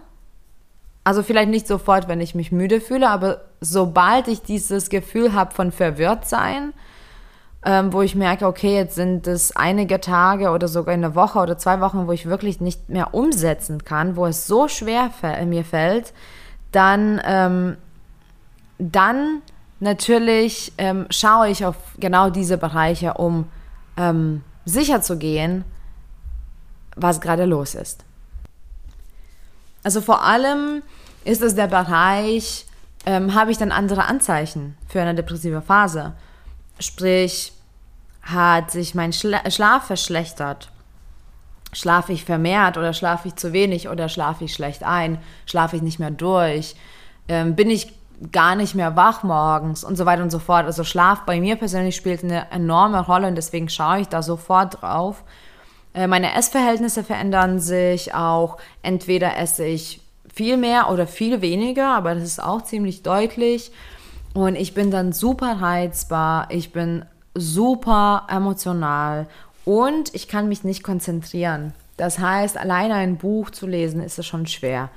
Also 1.03 1.23
vielleicht 1.23 1.49
nicht 1.49 1.67
sofort, 1.67 2.07
wenn 2.07 2.21
ich 2.21 2.35
mich 2.35 2.51
müde 2.51 2.81
fühle, 2.81 3.09
aber 3.09 3.41
sobald 3.59 4.27
ich 4.27 4.41
dieses 4.41 4.89
Gefühl 4.89 5.33
habe 5.33 5.53
von 5.53 5.71
verwirrt 5.71 6.27
sein, 6.27 6.73
ähm, 7.63 7.93
wo 7.93 8.01
ich 8.01 8.15
merke, 8.15 8.47
okay, 8.47 8.75
jetzt 8.75 8.95
sind 8.95 9.27
es 9.27 9.55
einige 9.55 9.99
Tage 9.99 10.49
oder 10.49 10.67
sogar 10.67 10.93
eine 10.93 11.15
Woche 11.15 11.39
oder 11.39 11.57
zwei 11.57 11.79
Wochen, 11.79 12.07
wo 12.07 12.11
ich 12.11 12.25
wirklich 12.25 12.59
nicht 12.59 12.89
mehr 12.89 13.13
umsetzen 13.13 13.83
kann, 13.83 14.15
wo 14.15 14.25
es 14.25 14.47
so 14.47 14.67
schwer 14.67 15.11
mir 15.45 15.63
fällt, 15.63 16.13
dann, 16.71 17.21
ähm, 17.23 17.77
dann 18.79 19.41
natürlich 19.79 20.73
ähm, 20.77 21.05
schaue 21.09 21.49
ich 21.49 21.65
auf 21.65 21.75
genau 21.99 22.29
diese 22.29 22.57
Bereiche, 22.57 23.15
um 23.15 23.47
ähm, 23.97 24.43
sicher 24.65 25.01
zu 25.01 25.17
gehen, 25.17 25.63
was 26.95 27.21
gerade 27.21 27.45
los 27.45 27.75
ist. 27.75 28.03
Also 29.83 30.01
vor 30.01 30.23
allem 30.23 30.83
ist 31.23 31.41
es 31.41 31.55
der 31.55 31.67
Bereich, 31.67 32.65
ähm, 33.05 33.33
habe 33.33 33.51
ich 33.51 33.57
dann 33.57 33.71
andere 33.71 34.05
Anzeichen 34.05 34.77
für 34.87 35.01
eine 35.01 35.15
depressive 35.15 35.61
Phase. 35.61 36.13
Sprich, 36.79 37.53
hat 38.21 38.71
sich 38.71 38.93
mein 38.93 39.13
Schla 39.13 39.49
Schlaf 39.49 39.85
verschlechtert? 39.85 40.69
Schlafe 41.73 42.13
ich 42.13 42.25
vermehrt 42.25 42.77
oder 42.77 42.93
schlafe 42.93 43.29
ich 43.29 43.35
zu 43.35 43.53
wenig 43.53 43.89
oder 43.89 44.09
schlafe 44.09 44.43
ich 44.43 44.53
schlecht 44.53 44.83
ein? 44.83 45.17
Schlafe 45.45 45.77
ich 45.77 45.81
nicht 45.81 45.99
mehr 45.99 46.11
durch? 46.11 46.75
Ähm, 47.27 47.55
bin 47.55 47.69
ich 47.69 47.93
gar 48.31 48.55
nicht 48.55 48.75
mehr 48.75 48.95
wach 48.95 49.23
morgens 49.23 49.83
und 49.83 49.97
so 49.97 50.05
weiter 50.05 50.21
und 50.21 50.31
so 50.31 50.39
fort. 50.39 50.65
Also 50.65 50.83
Schlaf 50.83 51.21
bei 51.25 51.39
mir 51.39 51.55
persönlich 51.55 51.95
spielt 51.95 52.23
eine 52.23 52.51
enorme 52.51 53.03
Rolle 53.05 53.27
und 53.27 53.35
deswegen 53.35 53.69
schaue 53.69 54.01
ich 54.01 54.07
da 54.07 54.21
sofort 54.21 54.81
drauf. 54.81 55.23
Äh, 55.93 56.07
meine 56.07 56.35
Essverhältnisse 56.35 57.03
verändern 57.03 57.59
sich 57.59 58.13
auch. 58.13 58.57
Entweder 58.83 59.37
esse 59.37 59.65
ich 59.65 60.01
viel 60.33 60.57
mehr 60.57 60.89
oder 60.91 61.07
viel 61.07 61.41
weniger, 61.41 61.95
aber 61.95 62.13
das 62.13 62.23
ist 62.23 62.43
auch 62.43 62.61
ziemlich 62.63 63.03
deutlich. 63.03 63.71
Und 64.33 64.55
ich 64.55 64.73
bin 64.73 64.91
dann 64.91 65.11
super 65.11 65.57
reizbar, 65.59 66.47
ich 66.51 66.71
bin 66.71 67.05
super 67.33 68.27
emotional 68.29 69.27
und 69.65 70.13
ich 70.13 70.27
kann 70.27 70.47
mich 70.47 70.63
nicht 70.63 70.83
konzentrieren. 70.83 71.73
Das 71.97 72.19
heißt, 72.19 72.57
alleine 72.57 72.95
ein 72.95 73.17
Buch 73.17 73.49
zu 73.49 73.67
lesen, 73.67 74.01
ist 74.01 74.19
es 74.19 74.25
schon 74.25 74.47
schwer. 74.47 74.89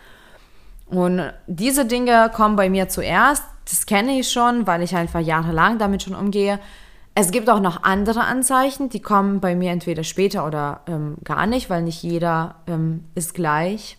Und 0.87 1.33
diese 1.47 1.87
Dinge 1.87 2.31
kommen 2.35 2.57
bei 2.57 2.69
mir 2.69 2.89
zuerst. 2.89 3.45
Das 3.69 3.87
kenne 3.87 4.19
ich 4.19 4.31
schon, 4.31 4.67
weil 4.67 4.83
ich 4.83 4.95
einfach 4.95 5.21
jahrelang 5.21 5.79
damit 5.79 6.03
schon 6.03 6.15
umgehe. 6.15 6.61
Es 7.15 7.31
gibt 7.31 7.49
auch 7.49 7.61
noch 7.61 7.85
andere 7.85 8.25
Anzeichen, 8.25 8.89
die 8.89 9.01
kommen 9.01 9.41
bei 9.41 9.55
mir 9.55 9.71
entweder 9.71 10.03
später 10.03 10.47
oder 10.47 10.81
ähm, 10.87 11.17
gar 11.23 11.47
nicht, 11.47 11.71
weil 11.71 11.83
nicht 11.83 12.03
jeder 12.03 12.57
ähm, 12.67 13.05
ist 13.15 13.35
gleich. 13.35 13.99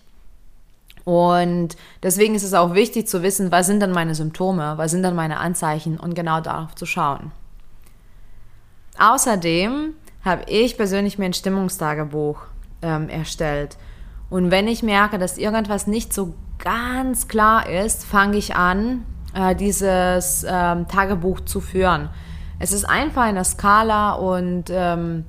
Und 1.06 1.78
deswegen 2.04 2.36
ist 2.36 2.44
es 2.44 2.54
auch 2.54 2.74
wichtig 2.74 3.08
zu 3.08 3.24
wissen, 3.24 3.52
was 3.52 3.68
sind 3.68 3.80
dann 3.80 3.92
meine 3.92 4.16
Symptome, 4.16 4.74
was 4.78 4.92
sind 4.92 5.04
dann 5.04 5.16
meine 5.16 5.40
Anzeichen 5.40 5.98
und 5.98 6.16
genau 6.16 6.42
darauf 6.42 6.76
zu 6.76 6.86
schauen. 6.86 7.32
Außerdem 9.00 9.94
habe 10.24 10.44
ich 10.48 10.76
persönlich 10.78 11.18
mir 11.18 11.26
ein 11.26 11.34
Stimmungstagebuch 11.34 12.42
ähm, 12.82 13.08
erstellt. 13.08 13.78
Und 14.30 14.52
wenn 14.52 14.68
ich 14.68 14.84
merke, 14.84 15.20
dass 15.20 15.38
irgendwas 15.38 15.86
nicht 15.86 16.12
so 16.12 16.34
ganz 16.60 17.28
klar 17.28 17.70
ist, 17.70 18.06
fange 18.06 18.38
ich 18.38 18.56
an, 18.56 19.06
äh, 19.34 19.56
dieses 19.56 20.46
ähm, 20.48 20.88
Tagebuch 20.88 21.42
zu 21.42 21.62
führen. 21.62 22.10
Es 22.60 22.72
ist 22.72 22.86
einfach 22.86 23.24
eine 23.24 23.44
Skala 23.44 24.14
und 24.14 24.66
ähm, 24.70 25.26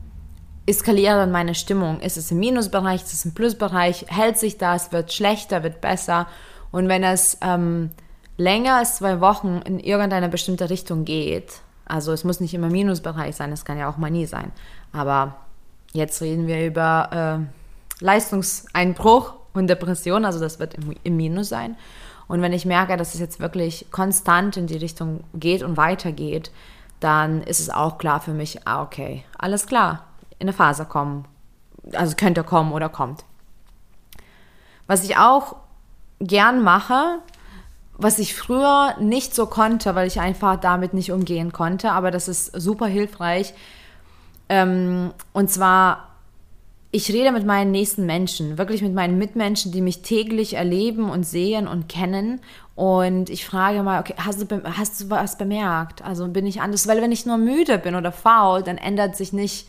eskaliert 0.66 1.14
dann 1.14 1.33
meine 1.33 1.54
Stimmung. 1.54 2.00
Ist 2.00 2.16
es 2.16 2.30
im 2.30 2.38
Minusbereich, 2.38 3.02
ist 3.02 3.12
es 3.12 3.25
im 3.25 3.35
Plusbereich, 3.35 4.06
hält 4.09 4.38
sich 4.38 4.59
das, 4.59 4.92
wird 4.92 5.12
schlechter, 5.12 5.62
wird 5.62 5.80
besser. 5.80 6.26
Und 6.71 6.88
wenn 6.88 7.02
es 7.04 7.38
ähm, 7.40 7.90
länger 8.37 8.76
als 8.76 8.97
zwei 8.97 9.21
Wochen 9.21 9.61
in 9.64 9.78
irgendeine 9.78 10.28
bestimmte 10.28 10.71
Richtung 10.71 11.04
geht, 11.04 11.61
also 11.85 12.12
es 12.12 12.25
muss 12.25 12.40
nicht 12.40 12.54
immer 12.54 12.68
Minusbereich 12.68 13.37
sein, 13.37 13.52
es 13.52 13.64
kann 13.64 13.78
ja 13.78 13.88
auch 13.88 13.97
Manie 13.97 14.26
sein, 14.26 14.52
aber 14.92 15.37
jetzt 15.92 16.21
reden 16.21 16.47
wir 16.49 16.66
über 16.66 17.49
äh, 18.00 18.04
Leistungseinbruch 18.04 19.35
und 19.56 19.68
Depression, 19.68 20.25
also 20.25 20.40
das 20.40 20.58
wird 20.58 20.75
im, 20.75 20.94
im 21.02 21.16
Minus 21.16 21.48
sein. 21.48 21.76
Und 22.28 22.42
wenn 22.42 22.52
ich 22.52 22.66
merke, 22.66 22.96
dass 22.96 23.14
es 23.14 23.20
jetzt 23.20 23.40
wirklich 23.40 23.86
konstant 23.90 24.56
in 24.56 24.66
die 24.66 24.76
Richtung 24.76 25.25
geht 25.34 25.62
und 25.62 25.76
weitergeht, 25.76 26.50
dann 27.00 27.42
ist 27.42 27.60
es 27.60 27.70
auch 27.70 27.98
klar 27.98 28.20
für 28.20 28.32
mich, 28.32 28.66
ah, 28.66 28.82
okay, 28.82 29.25
alles 29.38 29.66
klar, 29.66 30.04
in 30.38 30.48
eine 30.48 30.52
Phase 30.52 30.84
kommen. 30.84 31.26
Also 31.92 32.16
könnte 32.16 32.42
kommen 32.42 32.72
oder 32.72 32.88
kommt. 32.88 33.25
Was 34.86 35.04
ich 35.04 35.16
auch 35.16 35.56
gern 36.20 36.62
mache, 36.62 37.20
was 37.98 38.18
ich 38.18 38.34
früher 38.34 38.94
nicht 38.98 39.34
so 39.34 39.46
konnte, 39.46 39.94
weil 39.94 40.06
ich 40.06 40.20
einfach 40.20 40.56
damit 40.56 40.94
nicht 40.94 41.12
umgehen 41.12 41.52
konnte, 41.52 41.92
aber 41.92 42.10
das 42.10 42.28
ist 42.28 42.46
super 42.60 42.86
hilfreich. 42.86 43.54
Ähm, 44.48 45.12
und 45.32 45.50
zwar, 45.50 46.05
ich 46.90 47.12
rede 47.12 47.33
mit 47.33 47.45
meinen 47.45 47.73
nächsten 47.73 48.07
Menschen, 48.07 48.59
wirklich 48.59 48.81
mit 48.81 48.95
meinen 48.95 49.19
Mitmenschen, 49.19 49.73
die 49.73 49.81
mich 49.81 50.02
täglich 50.02 50.55
erleben 50.55 51.11
und 51.11 51.25
sehen 51.25 51.66
und 51.69 51.88
kennen 51.88 52.40
und 52.76 53.31
ich 53.31 53.47
frage 53.47 53.83
mal, 53.83 54.00
okay, 54.00 54.14
hast 54.19 54.40
du, 54.40 54.62
hast 54.64 55.00
du 55.00 55.11
was 55.11 55.38
bemerkt? 55.38 56.05
Also 56.05 56.28
bin 56.28 56.47
ich 56.47 56.61
anders? 56.61 56.87
Weil 56.87 57.00
wenn 57.00 57.11
ich 57.11 57.25
nur 57.25 57.38
müde 57.38 57.78
bin 57.78 57.95
oder 57.95 58.12
faul, 58.12 58.62
dann 58.62 58.76
ändert 58.76 59.16
sich 59.16 59.33
nicht 59.33 59.66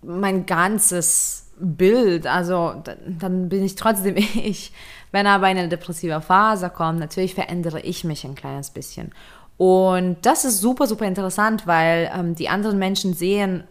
mein 0.00 0.46
ganzes 0.46 1.50
Bild. 1.58 2.26
Also 2.26 2.82
dann 3.06 3.50
bin 3.50 3.62
ich 3.62 3.74
trotzdem 3.74 4.16
ich. 4.16 4.72
Wenn 5.12 5.26
aber 5.26 5.46
eine 5.46 5.68
depressive 5.68 6.22
Phase 6.22 6.70
kommt, 6.70 6.98
natürlich 6.98 7.34
verändere 7.34 7.80
ich 7.80 8.04
mich 8.04 8.24
ein 8.24 8.34
kleines 8.34 8.70
bisschen. 8.70 9.12
Und 9.58 10.16
das 10.22 10.46
ist 10.46 10.62
super, 10.62 10.86
super 10.86 11.04
interessant, 11.04 11.66
weil 11.66 12.10
ähm, 12.16 12.34
die 12.34 12.48
anderen 12.48 12.78
Menschen 12.78 13.12
sehen 13.12 13.64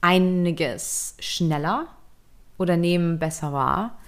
einiges 0.00 1.14
schneller 1.20 1.86
oder 2.58 2.76
nehmen 2.76 3.18
besser 3.18 3.52
wahr. 3.52 3.98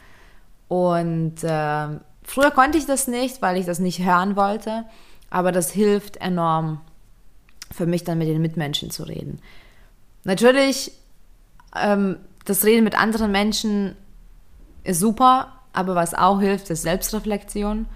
Und 0.69 1.43
äh, 1.45 1.99
Früher 2.29 2.51
konnte 2.51 2.77
ich 2.77 2.85
das 2.85 3.09
nicht, 3.09 3.41
weil 3.41 3.57
ich 3.57 3.65
das 3.65 3.79
nicht 3.79 4.05
hören 4.05 4.37
wollte, 4.37 4.85
aber 5.31 5.51
das 5.51 5.71
hilft 5.71 6.19
enorm 6.19 6.83
für 7.71 7.87
mich 7.87 8.05
dann 8.05 8.19
mit 8.19 8.29
den 8.29 8.43
Mitmenschen 8.43 8.91
zu 8.91 9.05
reden. 9.05 9.41
Natürlich, 10.25 10.93
ähm, 11.75 12.19
das 12.45 12.67
Reden 12.67 12.85
mit 12.85 13.01
anderen 13.01 13.33
Menschen 13.33 13.97
ist 14.85 15.01
super, 15.01 15.55
aber 15.73 15.95
was 15.95 16.13
auch 16.13 16.39
hilft, 16.39 16.69
ist 16.69 16.83
Selbstreflexion. 16.83 17.87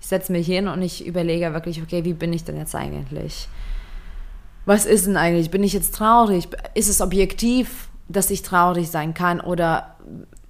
Ich 0.00 0.06
setze 0.06 0.32
mich 0.32 0.46
hin 0.46 0.66
und 0.66 0.80
ich 0.80 1.04
überlege 1.06 1.52
wirklich, 1.52 1.82
okay, 1.82 2.06
wie 2.06 2.14
bin 2.14 2.32
ich 2.32 2.42
denn 2.42 2.56
jetzt 2.56 2.74
eigentlich? 2.74 3.48
Was 4.64 4.86
ist 4.86 5.06
denn 5.06 5.18
eigentlich? 5.18 5.50
Bin 5.50 5.62
ich 5.62 5.74
jetzt 5.74 5.94
traurig? 5.94 6.48
Ist 6.72 6.88
es 6.88 7.02
objektiv, 7.02 7.90
dass 8.08 8.30
ich 8.30 8.42
traurig 8.42 8.90
sein 8.90 9.14
kann 9.14 9.40
oder, 9.40 9.96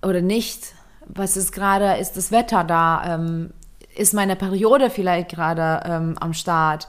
oder 0.02 0.20
nicht? 0.22 0.74
was 1.06 1.36
ist 1.36 1.52
gerade, 1.52 1.96
ist 1.96 2.16
das 2.16 2.30
Wetter 2.30 2.64
da, 2.64 3.14
ähm, 3.14 3.50
ist 3.94 4.14
meine 4.14 4.36
Periode 4.36 4.90
vielleicht 4.90 5.28
gerade 5.28 5.88
ähm, 5.88 6.16
am 6.20 6.34
Start, 6.34 6.88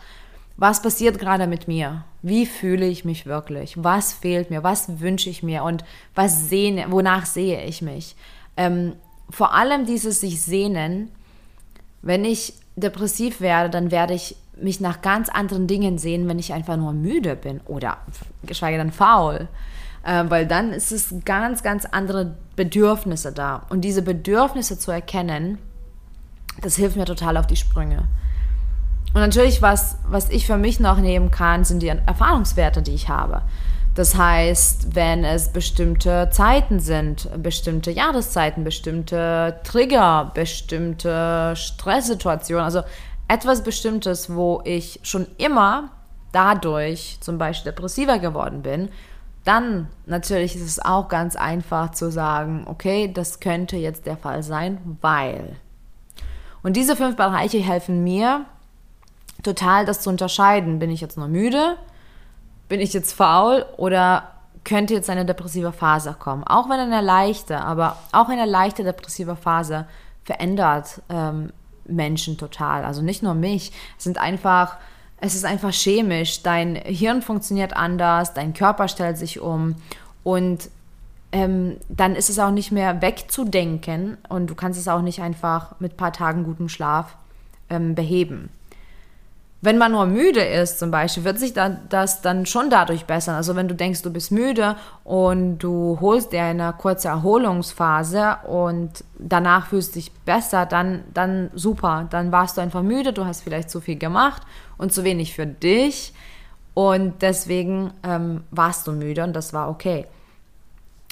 was 0.58 0.82
passiert 0.82 1.19
gerade 1.19 1.47
mit 1.47 1.67
mir, 1.67 2.06
wie 2.21 2.45
fühle 2.45 2.88
ich 2.88 3.06
mich 3.06 3.25
wirklich, 3.25 3.84
was 3.84 4.13
fehlt 4.13 4.49
mir, 4.49 4.63
was 4.63 4.99
wünsche 4.99 5.30
ich 5.30 5.43
mir? 5.43 5.63
Und 5.63 5.84
was 6.15 6.49
sehne, 6.49 6.86
wonach 6.89 7.25
sehe 7.25 7.63
ich 7.65 7.82
mich. 7.82 8.15
Ähm, 8.56 8.93
vor 9.30 9.54
allem 9.54 9.86
dieses 9.86 10.21
sich 10.21 10.41
sehnen, 10.41 11.12
wenn 12.01 12.23
ich 12.23 12.54
depressiv 12.75 13.41
werde, 13.41 13.69
dann 13.69 13.91
werde 13.91 14.13
ich 14.13 14.38
mich 14.56 14.80
nach 14.80 15.01
ganz 15.01 15.28
anderen 15.28 15.67
Dingen 15.67 15.97
sehen, 15.97 16.28
wenn 16.30 16.39
ich 16.39 16.54
einfach 16.54 16.78
nur 16.78 16.93
müde 16.93 17.36
bin 17.36 17.60
oder 17.65 17.97
geschweige 18.45 18.78
denn 18.78 18.91
faul 18.91 19.49
äh, 20.05 20.23
weil 20.29 20.45
dann 20.45 20.71
ist 20.71 20.91
es 20.91 21.13
ganz, 21.25 21.63
ganz 21.63 21.85
andere 21.85 22.35
Bedürfnisse 22.55 23.31
da. 23.31 23.63
Und 23.69 23.81
diese 23.81 24.01
Bedürfnisse 24.01 24.77
zu 24.77 24.91
erkennen, 24.91 25.57
das 26.61 26.75
hilft 26.75 26.95
mir 26.95 27.05
total 27.05 27.37
auf 27.37 27.47
die 27.47 27.55
Sprünge. 27.55 28.07
Und 29.13 29.21
natürlich, 29.21 29.61
was, 29.61 29.97
was 30.07 30.29
ich 30.29 30.45
für 30.45 30.57
mich 30.57 30.79
noch 30.79 30.97
nehmen 30.97 31.31
kann, 31.31 31.63
sind 31.63 31.81
die 31.81 31.87
Erfahrungswerte, 31.87 32.81
die 32.81 32.93
ich 32.93 33.09
habe. 33.09 33.41
Das 33.95 34.15
heißt, 34.15 34.93
wenn 34.93 35.23
es 35.23 35.53
bestimmte 35.53 36.29
Zeiten 36.31 36.79
sind, 36.79 37.29
bestimmte 37.41 37.91
Jahreszeiten, 37.91 38.65
bestimmte 38.65 39.61
Trigger, 39.63 40.31
bestimmte 40.33 41.53
Stresssituationen, 41.55 42.65
also 42.65 42.81
etwas 43.29 43.63
Bestimmtes, 43.63 44.33
wo 44.35 44.61
ich 44.65 44.99
schon 45.03 45.27
immer 45.37 45.91
dadurch 46.33 47.17
zum 47.21 47.37
Beispiel 47.37 47.71
depressiver 47.71 48.19
geworden 48.19 48.61
bin 48.61 48.89
dann 49.45 49.88
natürlich 50.08 50.55
ist 50.55 50.63
es 50.63 50.84
auch 50.84 51.08
ganz 51.08 51.36
einfach 51.36 51.91
zu 51.91 52.12
sagen, 52.12 52.65
okay, 52.67 53.12
das 53.12 53.39
könnte 53.39 53.77
jetzt 53.77 54.05
der 54.05 54.17
Fall 54.17 54.43
sein, 54.43 54.97
weil. 55.01 55.55
Und 56.63 56.75
diese 56.75 56.95
fünf 56.95 57.15
Bereiche 57.15 57.60
helfen 57.60 58.03
mir 58.03 58.45
total, 59.43 59.86
das 59.86 60.01
zu 60.01 60.10
unterscheiden. 60.10 60.79
Bin 60.79 60.89
ich 60.89 60.99
jetzt 60.99 61.17
nur 61.17 61.27
müde? 61.27 61.77
Bin 62.67 62.79
ich 62.79 62.91
jetzt 62.91 63.13
faul? 63.13 63.65
Oder 63.77 64.31
könnte 64.63 64.95
jetzt 64.95 65.12
eine 65.12 65.25
depressive 65.25 65.71
Phase 65.71 66.15
kommen? 66.17 66.43
Auch 66.43 66.67
wenn 66.67 66.79
eine 66.79 67.01
leichte, 67.01 67.60
aber 67.62 67.97
auch 68.12 68.29
eine 68.29 68.45
leichte 68.45 68.84
depressive 68.84 69.36
Phase 69.36 69.86
verändert 70.23 71.03
ähm, 71.10 71.53
Menschen 71.86 72.39
total. 72.39 72.84
Also 72.84 73.03
nicht 73.03 73.21
nur 73.21 73.36
mich. 73.36 73.71
Es 73.99 74.03
sind 74.03 74.17
einfach 74.17 74.77
es 75.21 75.36
ist 75.36 75.45
einfach 75.45 75.71
chemisch. 75.73 76.43
Dein 76.43 76.75
Hirn 76.75 77.21
funktioniert 77.21 77.75
anders, 77.75 78.34
dein 78.34 78.54
Körper 78.54 78.88
stellt 78.88 79.17
sich 79.17 79.39
um 79.39 79.75
und 80.23 80.69
ähm, 81.32 81.78
dann 81.89 82.15
ist 82.15 82.30
es 82.30 82.39
auch 82.39 82.51
nicht 82.51 82.71
mehr 82.71 83.01
wegzudenken 83.01 84.17
und 84.30 84.47
du 84.47 84.56
kannst 84.56 84.80
es 84.80 84.88
auch 84.88 85.01
nicht 85.01 85.21
einfach 85.21 85.80
mit 85.80 85.93
ein 85.93 85.97
paar 85.97 86.13
Tagen 86.13 86.43
gutem 86.43 86.69
Schlaf 86.69 87.15
ähm, 87.69 87.95
beheben. 87.95 88.49
Wenn 89.65 89.80
man 89.80 89.93
nur 89.93 90.06
müde 90.06 90.41
ist 90.41 90.78
zum 90.78 90.91
Beispiel, 90.91 91.23
wird 91.23 91.39
sich 91.39 91.54
das 91.54 92.21
dann 92.21 92.45
schon 92.45 92.69
dadurch 92.69 93.06
bessern. 93.06 93.34
Also 93.34 93.56
wenn 93.56 93.67
du 93.67 93.73
denkst, 93.73 94.04
du 94.04 94.13
bist 94.13 94.32
müde 94.32 94.75
und 95.04 95.58
du 95.58 95.97
holst 95.99 96.32
dir 96.32 96.43
eine 96.43 96.71
kurze 96.78 97.08
Erholungsphase 97.08 98.38
und 98.47 99.04
danach 99.17 99.65
fühlst 99.65 99.95
du 99.95 99.99
dich 99.99 100.12
besser, 100.12 100.67
dann, 100.67 101.04
dann 101.15 101.49
super. 101.56 102.06
Dann 102.12 102.32
warst 102.32 102.58
du 102.58 102.62
einfach 102.62 102.84
müde, 102.84 103.12
du 103.12 103.25
hast 103.25 103.41
vielleicht 103.41 103.71
zu 103.71 103.82
viel 103.82 103.97
gemacht 103.97 104.43
und 104.78 104.93
zu 104.93 105.04
wenig 105.04 105.34
für 105.34 105.47
dich 105.47 106.13
und 106.75 107.23
deswegen 107.23 107.91
ähm, 108.04 108.43
warst 108.51 108.86
du 108.86 108.91
müde 108.91 109.23
und 109.23 109.34
das 109.34 109.51
war 109.51 109.69
okay. 109.69 110.06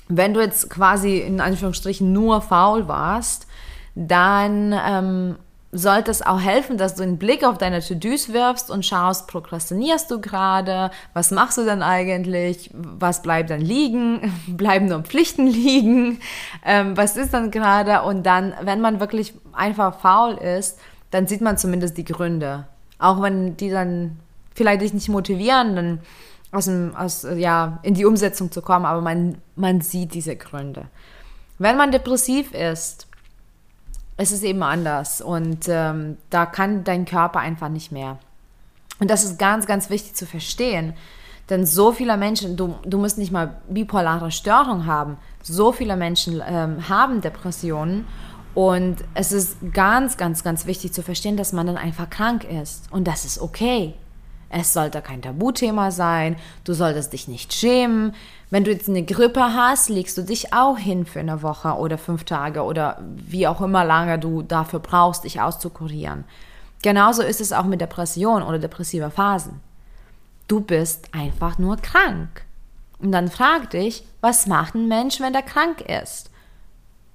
Wenn 0.10 0.36
du 0.36 0.42
jetzt 0.42 0.70
quasi 0.70 1.18
in 1.18 1.42
Anführungsstrichen 1.42 2.14
nur 2.14 2.42
faul 2.42 2.88
warst, 2.88 3.48
dann 3.96 4.76
ähm, 4.86 5.38
sollte 5.74 6.12
es 6.12 6.22
auch 6.22 6.40
helfen, 6.40 6.78
dass 6.78 6.96
du 6.96 7.04
einen 7.04 7.18
Blick 7.18 7.44
auf 7.44 7.58
deine 7.58 7.82
To-Dos 7.82 8.32
wirfst 8.32 8.70
und 8.70 8.86
schaust, 8.86 9.28
prokrastinierst 9.28 10.10
du 10.10 10.22
gerade? 10.22 10.92
Was 11.14 11.32
machst 11.32 11.58
du 11.58 11.66
denn 11.66 11.82
eigentlich? 11.82 12.70
Was 12.74 13.24
bleibt 13.24 13.50
dann 13.50 13.60
liegen? 13.60 14.32
Bleiben 14.48 14.86
nur 14.86 15.02
Pflichten 15.02 15.48
liegen? 15.48 16.20
Ähm, 16.64 16.96
was 16.96 17.18
ist 17.18 17.34
dann 17.34 17.50
gerade? 17.50 18.04
Und 18.04 18.24
dann, 18.24 18.54
wenn 18.62 18.82
man 18.82 19.00
wirklich 19.00 19.34
einfach 19.52 20.00
faul 20.00 20.36
ist, 20.36 20.80
dann 21.10 21.26
sieht 21.28 21.42
man 21.42 21.58
zumindest 21.58 21.98
die 21.98 22.06
Gründe. 22.06 22.68
Auch 23.00 23.22
wenn 23.22 23.58
die 23.58 23.70
dann 23.70 24.20
vielleicht 24.54 24.82
dich 24.82 24.94
nicht 24.94 25.10
motivieren, 25.10 25.76
dann 25.76 26.00
aus 26.52 26.66
dem, 26.66 26.96
aus, 26.96 27.26
ja, 27.36 27.80
in 27.82 27.96
die 27.96 28.06
Umsetzung 28.06 28.52
zu 28.52 28.62
kommen, 28.62 28.86
aber 28.86 29.02
man, 29.02 29.40
man 29.56 29.82
sieht 29.82 30.14
diese 30.14 30.36
Gründe. 30.36 30.86
Wenn 31.58 31.78
man 31.78 31.92
depressiv 31.92 32.54
ist, 32.54 33.08
ist 34.18 34.32
es 34.32 34.44
eben 34.44 34.64
anders 34.64 35.22
und 35.22 35.68
ähm, 35.68 36.18
da 36.30 36.46
kann 36.46 36.84
dein 36.84 37.06
Körper 37.06 37.40
einfach 37.40 37.70
nicht 37.70 37.92
mehr. 37.92 38.20
Und 39.00 39.10
das 39.10 39.24
ist 39.24 39.40
ganz, 39.40 39.66
ganz 39.66 39.90
wichtig 39.90 40.16
zu 40.16 40.26
verstehen, 40.26 40.94
denn 41.50 41.66
so 41.66 41.92
viele 41.92 42.16
Menschen, 42.16 42.56
du, 42.56 42.76
du 42.86 42.98
musst 42.98 43.18
nicht 43.18 43.32
mal 43.32 43.58
bipolare 43.68 44.32
Störung 44.32 44.86
haben, 44.86 45.18
so 45.42 45.72
viele 45.72 45.98
Menschen 45.98 46.42
ähm, 46.48 46.88
haben 46.88 47.22
Depressionen 47.22 48.08
und 48.54 48.98
es 49.14 49.32
ist 49.32 49.58
ganz, 49.74 50.16
ganz, 50.16 50.44
ganz 50.44 50.66
wichtig 50.66 50.94
zu 50.94 51.02
verstehen, 51.02 51.36
dass 51.36 51.52
man 51.52 51.68
dann 51.68 51.78
einfach 51.78 52.10
krank 52.10 52.44
ist 52.44 52.92
und 52.92 53.08
das 53.08 53.26
ist 53.26 53.42
okay. 53.42 53.96
Es 54.56 54.72
sollte 54.72 55.02
kein 55.02 55.24
Tabuthema 55.24 55.90
sein. 55.90 56.36
Du 56.64 56.74
solltest 56.74 57.12
dich 57.12 57.28
nicht 57.28 57.54
schämen. 57.54 58.14
Wenn 58.52 58.64
du 58.64 58.72
jetzt 58.72 58.88
eine 58.88 59.02
Grippe 59.02 59.42
hast, 59.42 59.90
legst 59.90 60.16
du 60.16 60.22
dich 60.22 60.54
auch 60.54 60.78
hin 60.78 61.08
für 61.08 61.20
eine 61.20 61.42
Woche 61.42 61.70
oder 61.70 61.98
fünf 61.98 62.24
Tage 62.24 62.62
oder 62.62 63.02
wie 63.02 63.48
auch 63.48 63.62
immer 63.62 63.84
lange 63.84 64.20
du 64.20 64.44
dafür 64.44 64.78
brauchst, 64.78 65.24
dich 65.24 65.42
auszukurieren. 65.42 66.24
Genauso 66.84 67.24
ist 67.24 67.42
es 67.42 67.52
auch 67.52 67.64
mit 67.64 67.82
Depression 67.82 68.44
oder 68.44 68.60
depressiver 68.60 69.10
Phasen. 69.10 69.60
Du 70.48 70.60
bist 70.60 71.16
einfach 71.16 71.58
nur 71.58 71.78
krank. 71.78 72.46
Und 73.00 73.12
dann 73.12 73.30
frag 73.30 73.72
dich, 73.72 74.06
was 74.22 74.46
macht 74.46 74.76
ein 74.76 74.88
Mensch, 74.88 75.20
wenn 75.20 75.34
er 75.34 75.42
krank 75.42 75.82
ist? 75.82 76.30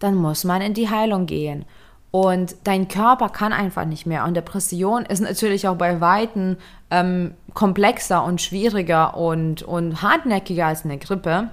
Dann 0.01 0.17
muss 0.17 0.43
man 0.43 0.61
in 0.61 0.75
die 0.75 0.91
Heilung 0.91 1.27
gehen. 1.27 1.67
Und 2.11 2.57
dein 2.65 2.89
Körper 2.89 3.29
kann 3.29 3.53
einfach 3.53 3.85
nicht 3.85 4.07
mehr. 4.07 4.25
Und 4.25 4.35
Depression 4.35 5.05
ist 5.05 5.21
natürlich 5.21 5.69
auch 5.69 5.77
bei 5.77 6.01
Weitem 6.01 6.57
ähm, 6.91 7.35
komplexer 7.53 8.25
und 8.25 8.41
schwieriger 8.41 9.17
und, 9.17 9.63
und 9.63 10.01
hartnäckiger 10.01 10.67
als 10.67 10.85
eine 10.85 10.99
Grippe. 10.99 11.51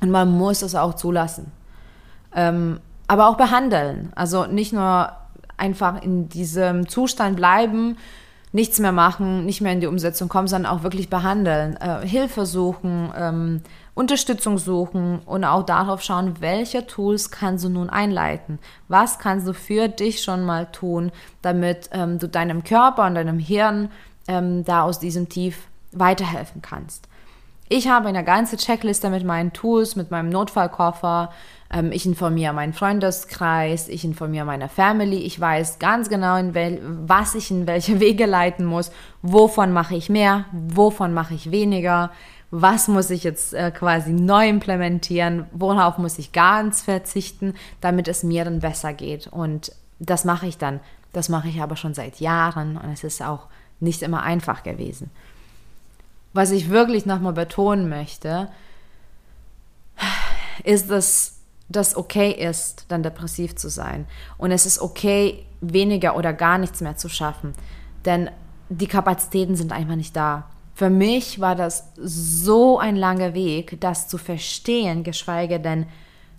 Und 0.00 0.10
man 0.10 0.30
muss 0.30 0.62
es 0.62 0.74
auch 0.74 0.94
zulassen. 0.94 1.52
Ähm, 2.34 2.80
aber 3.06 3.28
auch 3.28 3.36
behandeln. 3.36 4.12
Also 4.16 4.46
nicht 4.46 4.72
nur 4.72 5.12
einfach 5.56 6.02
in 6.02 6.28
diesem 6.28 6.88
Zustand 6.88 7.36
bleiben, 7.36 7.96
nichts 8.52 8.78
mehr 8.78 8.92
machen, 8.92 9.46
nicht 9.46 9.60
mehr 9.60 9.72
in 9.72 9.80
die 9.80 9.86
Umsetzung 9.86 10.28
kommen, 10.28 10.48
sondern 10.48 10.72
auch 10.72 10.82
wirklich 10.82 11.08
behandeln, 11.08 11.76
äh, 11.76 12.06
Hilfe 12.06 12.46
suchen, 12.46 13.12
ähm, 13.16 13.62
Unterstützung 13.94 14.58
suchen 14.58 15.20
und 15.26 15.44
auch 15.44 15.64
darauf 15.64 16.02
schauen, 16.02 16.40
welche 16.40 16.86
Tools 16.86 17.30
kannst 17.30 17.64
du 17.64 17.68
nun 17.68 17.90
einleiten. 17.90 18.58
Was 18.88 19.18
kannst 19.18 19.46
du 19.46 19.52
für 19.52 19.88
dich 19.88 20.22
schon 20.22 20.44
mal 20.44 20.66
tun, 20.66 21.12
damit 21.42 21.90
ähm, 21.92 22.18
du 22.18 22.28
deinem 22.28 22.64
Körper 22.64 23.06
und 23.06 23.14
deinem 23.14 23.38
Hirn 23.38 23.90
ähm, 24.30 24.64
da 24.64 24.82
aus 24.82 24.98
diesem 24.98 25.28
Tief 25.28 25.66
weiterhelfen 25.92 26.62
kannst. 26.62 27.08
Ich 27.68 27.88
habe 27.88 28.08
eine 28.08 28.24
ganze 28.24 28.56
Checkliste 28.56 29.10
mit 29.10 29.24
meinen 29.24 29.52
Tools, 29.52 29.96
mit 29.96 30.10
meinem 30.10 30.28
Notfallkoffer. 30.28 31.30
Ähm, 31.72 31.92
ich 31.92 32.04
informiere 32.04 32.52
meinen 32.52 32.72
Freundeskreis, 32.72 33.88
ich 33.88 34.04
informiere 34.04 34.44
meine 34.44 34.68
Family. 34.68 35.18
Ich 35.18 35.38
weiß 35.38 35.78
ganz 35.78 36.08
genau, 36.08 36.40
was 37.06 37.34
ich 37.34 37.50
in 37.50 37.66
welche 37.66 38.00
Wege 38.00 38.26
leiten 38.26 38.64
muss. 38.64 38.90
Wovon 39.22 39.72
mache 39.72 39.94
ich 39.94 40.08
mehr, 40.08 40.46
wovon 40.52 41.14
mache 41.14 41.34
ich 41.34 41.50
weniger. 41.50 42.10
Was 42.50 42.88
muss 42.88 43.10
ich 43.10 43.22
jetzt 43.22 43.54
äh, 43.54 43.70
quasi 43.70 44.12
neu 44.12 44.48
implementieren? 44.48 45.46
Worauf 45.52 45.98
muss 45.98 46.18
ich 46.18 46.32
ganz 46.32 46.82
verzichten, 46.82 47.54
damit 47.80 48.08
es 48.08 48.24
mir 48.24 48.44
dann 48.44 48.58
besser 48.58 48.92
geht? 48.92 49.28
Und 49.28 49.72
das 50.00 50.24
mache 50.24 50.48
ich 50.48 50.58
dann. 50.58 50.80
Das 51.12 51.28
mache 51.28 51.48
ich 51.48 51.62
aber 51.62 51.76
schon 51.76 51.94
seit 51.94 52.18
Jahren 52.20 52.76
und 52.76 52.90
es 52.92 53.04
ist 53.04 53.22
auch 53.22 53.46
nicht 53.78 54.02
immer 54.02 54.22
einfach 54.22 54.62
gewesen. 54.62 55.10
Was 56.32 56.50
ich 56.50 56.70
wirklich 56.70 57.06
nochmal 57.06 57.32
betonen 57.32 57.88
möchte, 57.88 58.48
ist, 60.64 60.90
dass 60.90 61.39
das 61.70 61.96
okay 61.96 62.32
ist, 62.32 62.84
dann 62.88 63.02
depressiv 63.02 63.54
zu 63.56 63.70
sein. 63.70 64.06
Und 64.36 64.50
es 64.50 64.66
ist 64.66 64.80
okay, 64.80 65.46
weniger 65.60 66.16
oder 66.16 66.32
gar 66.32 66.58
nichts 66.58 66.80
mehr 66.80 66.96
zu 66.96 67.08
schaffen. 67.08 67.52
Denn 68.04 68.30
die 68.68 68.86
Kapazitäten 68.86 69.56
sind 69.56 69.72
einfach 69.72 69.96
nicht 69.96 70.16
da. 70.16 70.50
Für 70.74 70.90
mich 70.90 71.40
war 71.40 71.54
das 71.54 71.88
so 71.96 72.78
ein 72.78 72.96
langer 72.96 73.34
Weg, 73.34 73.80
das 73.80 74.08
zu 74.08 74.18
verstehen, 74.18 75.04
geschweige 75.04 75.60
denn 75.60 75.86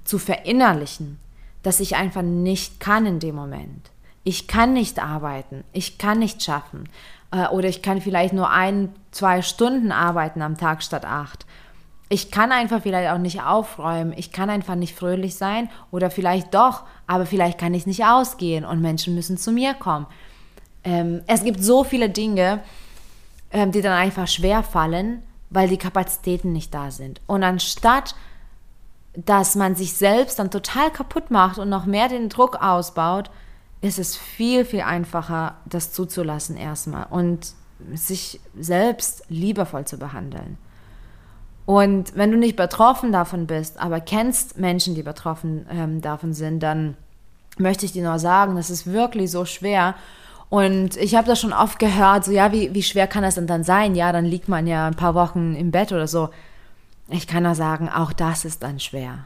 zu 0.04 0.18
verinnerlichen, 0.18 1.20
dass 1.64 1.80
ich 1.80 1.96
einfach 1.96 2.24
nicht 2.24 2.80
kann 2.80 3.06
in 3.06 3.20
dem 3.20 3.36
Moment. 3.36 3.92
Ich 4.24 4.48
kann 4.48 4.74
nicht 4.74 5.00
arbeiten, 5.00 5.64
ich 5.74 5.98
kann 5.98 6.20
nicht 6.20 6.44
schaffen. 6.44 6.90
Äh, 7.32 7.48
oder 7.48 7.70
ich 7.70 7.82
kann 7.82 8.02
vielleicht 8.02 8.34
nur 8.34 8.50
ein, 8.50 8.94
zwei 9.12 9.42
Stunden 9.42 9.92
arbeiten 9.92 10.42
am 10.42 10.58
Tag 10.58 10.84
statt 10.84 11.06
acht. 11.06 11.46
Ich 12.12 12.30
kann 12.30 12.52
einfach 12.52 12.82
vielleicht 12.82 13.10
auch 13.12 13.18
nicht 13.18 13.42
aufräumen. 13.42 14.14
Ich 14.16 14.32
kann 14.32 14.50
einfach 14.50 14.76
nicht 14.76 14.96
fröhlich 14.96 15.36
sein 15.36 15.70
oder 15.92 16.12
vielleicht 16.12 16.54
doch, 16.54 16.84
aber 17.08 17.26
vielleicht 17.26 17.58
kann 17.58 17.74
ich 17.74 17.88
nicht 17.88 18.06
ausgehen 18.06 18.66
und 18.66 18.82
Menschen 18.82 19.16
müssen 19.16 19.38
zu 19.38 19.52
mir 19.52 19.74
kommen. 19.74 20.08
Ähm, 20.84 21.22
es 21.28 21.44
gibt 21.44 21.64
so 21.64 21.84
viele 21.84 22.10
Dinge, 22.10 22.60
ähm, 23.52 23.72
die 23.72 23.82
dann 23.82 23.94
einfach 23.94 24.28
schwer 24.28 24.64
fallen, 24.64 25.24
weil 25.50 25.70
die 25.70 25.78
Kapazitäten 25.78 26.52
nicht 26.52 26.74
da 26.74 26.92
sind. 26.92 27.22
Und 27.28 27.44
anstatt 27.44 28.16
dass 29.14 29.56
man 29.56 29.76
sich 29.76 29.94
selbst 29.94 30.40
dann 30.40 30.52
total 30.52 30.92
kaputt 30.92 31.32
macht 31.32 31.58
und 31.58 31.70
noch 31.70 31.86
mehr 31.86 32.08
den 32.08 32.30
Druck 32.30 32.62
ausbaut, 32.62 33.30
ist 33.82 34.00
es 34.00 34.16
viel, 34.16 34.64
viel 34.64 34.82
einfacher, 34.82 35.56
das 35.66 35.92
zuzulassen 35.92 36.56
erstmal 36.56 37.08
und 37.10 37.54
sich 37.94 38.40
selbst 38.58 39.26
liebevoll 39.28 39.86
zu 39.86 39.98
behandeln. 39.98 40.58
Und 41.72 42.18
wenn 42.18 42.32
du 42.32 42.38
nicht 42.38 42.58
betroffen 42.58 43.14
davon 43.14 43.48
bist, 43.48 43.80
aber 43.80 44.02
kennst 44.02 44.58
Menschen, 44.58 44.94
die 44.94 45.04
betroffen 45.04 45.66
ähm, 45.72 46.02
davon 46.02 46.34
sind, 46.34 46.60
dann 46.60 46.98
möchte 47.58 47.86
ich 47.86 47.94
dir 47.94 48.04
nur 48.04 48.20
sagen, 48.20 48.58
das 48.58 48.70
ist 48.70 48.88
wirklich 48.92 49.32
so 49.32 49.46
schwer. 49.46 49.96
Und 50.50 50.98
ich 50.98 51.16
habe 51.16 51.28
das 51.28 51.40
schon 51.40 51.54
oft 51.54 51.80
gehört, 51.80 52.26
so 52.26 52.34
ja, 52.34 52.52
wie, 52.52 52.74
wie 52.74 52.84
schwer 52.84 53.08
kann 53.08 53.24
das 53.24 53.36
denn 53.36 53.48
dann 53.48 53.64
sein? 53.64 53.96
Ja, 53.96 54.12
dann 54.12 54.26
liegt 54.26 54.50
man 54.50 54.68
ja 54.68 54.86
ein 54.86 54.96
paar 54.96 55.16
Wochen 55.16 55.56
im 55.56 55.72
Bett 55.72 55.94
oder 55.94 56.08
so. 56.08 56.28
Ich 57.08 57.26
kann 57.26 57.44
nur 57.44 57.56
sagen, 57.56 57.88
auch 57.88 58.12
das 58.12 58.44
ist 58.44 58.64
dann 58.64 58.82
schwer. 58.82 59.20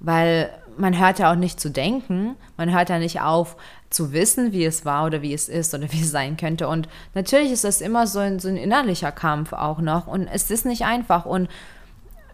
Weil 0.00 0.50
man 0.78 0.98
hört 0.98 1.18
ja 1.18 1.30
auch 1.30 1.36
nicht 1.36 1.60
zu 1.60 1.70
denken, 1.70 2.36
man 2.56 2.72
hört 2.72 2.88
ja 2.88 2.98
nicht 2.98 3.20
auf 3.20 3.56
zu 3.90 4.12
wissen, 4.12 4.52
wie 4.52 4.64
es 4.64 4.84
war 4.84 5.06
oder 5.06 5.22
wie 5.22 5.34
es 5.34 5.48
ist 5.48 5.74
oder 5.74 5.92
wie 5.92 6.02
es 6.02 6.10
sein 6.10 6.36
könnte. 6.36 6.68
Und 6.68 6.88
natürlich 7.14 7.52
ist 7.52 7.64
das 7.64 7.80
immer 7.80 8.06
so 8.06 8.18
ein, 8.18 8.38
so 8.38 8.48
ein 8.48 8.56
innerlicher 8.56 9.12
Kampf 9.12 9.52
auch 9.52 9.80
noch 9.80 10.06
und 10.06 10.28
es 10.28 10.50
ist 10.50 10.66
nicht 10.66 10.84
einfach. 10.84 11.26
Und 11.26 11.48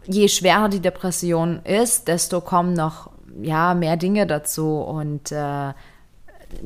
je 0.06 0.28
schwerer 0.28 0.68
die 0.68 0.80
Depression 0.80 1.60
ist, 1.64 2.08
desto 2.08 2.40
kommen 2.40 2.74
noch 2.74 3.10
ja, 3.42 3.74
mehr 3.74 3.96
Dinge 3.96 4.26
dazu 4.26 4.78
und 4.78 5.32
äh, 5.32 5.72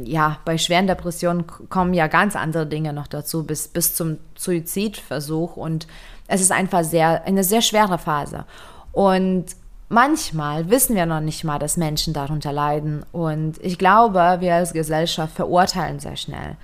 ja, 0.04 0.38
bei 0.44 0.58
schweren 0.58 0.86
Depressionen 0.86 1.46
kommen 1.46 1.94
ja 1.94 2.08
ganz 2.08 2.36
andere 2.36 2.66
Dinge 2.66 2.92
noch 2.92 3.06
dazu, 3.06 3.44
bis, 3.44 3.68
bis 3.68 3.94
zum 3.94 4.18
Suizidversuch. 4.36 5.56
Und 5.56 5.86
es 6.26 6.40
ist 6.40 6.52
einfach 6.52 6.84
sehr, 6.84 7.24
eine 7.24 7.44
sehr 7.44 7.62
schwere 7.62 7.98
Phase. 7.98 8.44
Und 8.92 9.46
manchmal 9.88 10.70
wissen 10.70 10.94
wir 10.94 11.06
noch 11.06 11.20
nicht 11.20 11.44
mal, 11.44 11.58
dass 11.58 11.76
Menschen 11.76 12.12
darunter 12.12 12.52
leiden. 12.52 13.04
Und 13.12 13.54
ich 13.62 13.78
glaube, 13.78 14.36
wir 14.40 14.54
als 14.54 14.72
Gesellschaft 14.72 15.34
verurteilen 15.34 16.00
sehr 16.00 16.16
schnell. 16.16 16.56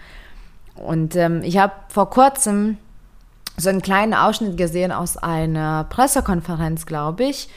Und 0.76 1.16
ähm, 1.16 1.42
ich 1.42 1.58
habe 1.58 1.72
vor 1.88 2.10
kurzem 2.10 2.78
so 3.56 3.68
einen 3.68 3.82
kleinen 3.82 4.14
Ausschnitt 4.14 4.56
gesehen 4.56 4.90
aus 4.92 5.16
einer 5.16 5.84
Pressekonferenz, 5.84 6.87
glaube 6.87 7.24
ich, 7.24 7.48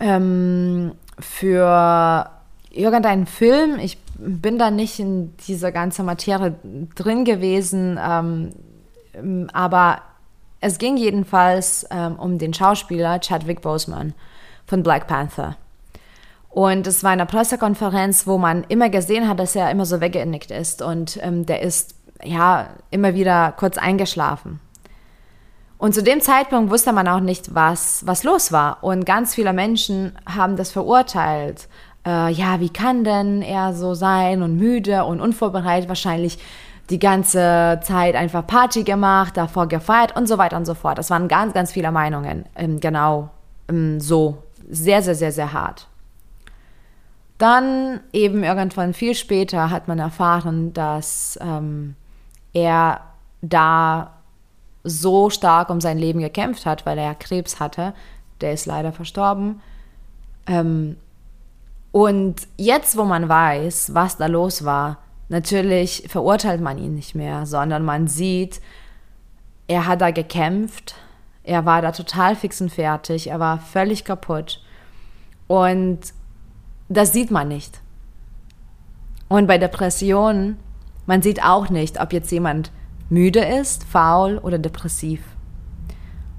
ähm, 0.00 0.92
für 1.18 2.30
irgendeinen 2.70 3.26
Film. 3.26 3.78
Ich 3.78 3.98
bin 4.18 4.58
da 4.58 4.70
nicht 4.70 4.98
in 4.98 5.36
dieser 5.46 5.72
ganzen 5.72 6.04
Materie 6.04 6.54
drin 6.94 7.24
gewesen, 7.24 7.98
ähm, 8.02 9.48
aber 9.52 10.02
es 10.60 10.78
ging 10.78 10.96
jedenfalls 10.96 11.86
ähm, 11.90 12.16
um 12.16 12.38
den 12.38 12.52
Schauspieler 12.52 13.20
Chadwick 13.20 13.62
Boseman 13.62 14.14
von 14.70 14.82
Black 14.82 15.06
Panther. 15.06 15.56
Und 16.48 16.86
es 16.86 17.04
war 17.04 17.10
eine 17.10 17.26
Pressekonferenz, 17.26 18.26
wo 18.26 18.38
man 18.38 18.64
immer 18.68 18.88
gesehen 18.88 19.28
hat, 19.28 19.38
dass 19.38 19.54
er 19.54 19.70
immer 19.70 19.84
so 19.84 20.00
weggenickt 20.00 20.50
ist 20.50 20.80
und 20.82 21.18
ähm, 21.22 21.44
der 21.46 21.62
ist 21.62 21.94
ja 22.24 22.68
immer 22.90 23.14
wieder 23.14 23.52
kurz 23.56 23.78
eingeschlafen. 23.78 24.60
Und 25.78 25.94
zu 25.94 26.02
dem 26.02 26.20
Zeitpunkt 26.20 26.70
wusste 26.70 26.92
man 26.92 27.08
auch 27.08 27.20
nicht, 27.20 27.54
was, 27.54 28.06
was 28.06 28.22
los 28.22 28.52
war. 28.52 28.84
Und 28.84 29.06
ganz 29.06 29.34
viele 29.34 29.52
Menschen 29.52 30.12
haben 30.26 30.56
das 30.56 30.70
verurteilt. 30.72 31.68
äh, 32.06 32.30
ja, 32.32 32.60
wie 32.60 32.68
kann 32.68 33.04
denn 33.04 33.42
er 33.42 33.72
so 33.72 33.94
sein 33.94 34.42
und 34.42 34.56
müde 34.56 35.04
und 35.04 35.20
unvorbereitet, 35.20 35.88
wahrscheinlich 35.88 36.38
die 36.90 36.98
ganze 36.98 37.80
Zeit 37.82 38.14
einfach 38.14 38.46
Party 38.46 38.82
gemacht, 38.82 39.36
davor 39.36 39.68
gefeiert 39.68 40.16
und 40.16 40.26
so 40.26 40.36
weiter 40.36 40.56
und 40.56 40.66
so 40.66 40.74
fort. 40.74 40.98
Das 40.98 41.10
waren 41.10 41.28
ganz, 41.28 41.54
ganz 41.54 41.72
viele 41.72 41.92
Meinungen, 41.92 42.44
ähm, 42.56 42.80
genau 42.80 43.30
ähm, 43.68 44.00
so. 44.00 44.38
Sehr, 44.70 45.02
sehr, 45.02 45.14
sehr, 45.14 45.32
sehr 45.32 45.52
hart. 45.52 45.88
Dann 47.38 48.00
eben 48.12 48.44
irgendwann 48.44 48.94
viel 48.94 49.14
später 49.14 49.70
hat 49.70 49.88
man 49.88 49.98
erfahren, 49.98 50.72
dass 50.72 51.38
ähm, 51.42 51.96
er 52.52 53.00
da 53.42 54.14
so 54.84 55.30
stark 55.30 55.70
um 55.70 55.80
sein 55.80 55.98
Leben 55.98 56.20
gekämpft 56.20 56.66
hat, 56.66 56.86
weil 56.86 56.98
er 56.98 57.14
Krebs 57.14 57.60
hatte. 57.60 57.94
Der 58.40 58.52
ist 58.52 58.66
leider 58.66 58.92
verstorben. 58.92 59.60
Ähm, 60.46 60.96
und 61.92 62.46
jetzt, 62.56 62.96
wo 62.96 63.04
man 63.04 63.28
weiß, 63.28 63.94
was 63.94 64.16
da 64.16 64.26
los 64.26 64.64
war, 64.64 64.98
natürlich 65.28 66.04
verurteilt 66.08 66.60
man 66.60 66.78
ihn 66.78 66.94
nicht 66.94 67.14
mehr, 67.14 67.46
sondern 67.46 67.84
man 67.84 68.06
sieht, 68.06 68.60
er 69.66 69.86
hat 69.86 70.00
da 70.00 70.10
gekämpft, 70.10 70.94
er 71.50 71.66
war 71.66 71.82
da 71.82 71.90
total 71.90 72.36
fix 72.36 72.60
und 72.60 72.70
fertig, 72.70 73.28
er 73.28 73.40
war 73.40 73.58
völlig 73.58 74.04
kaputt. 74.04 74.62
Und 75.48 75.98
das 76.88 77.12
sieht 77.12 77.32
man 77.32 77.48
nicht. 77.48 77.80
Und 79.26 79.48
bei 79.48 79.58
Depressionen, 79.58 80.58
man 81.06 81.22
sieht 81.22 81.42
auch 81.42 81.68
nicht, 81.68 82.00
ob 82.00 82.12
jetzt 82.12 82.30
jemand 82.30 82.70
müde 83.08 83.40
ist, 83.40 83.82
faul 83.82 84.38
oder 84.38 84.60
depressiv. 84.60 85.22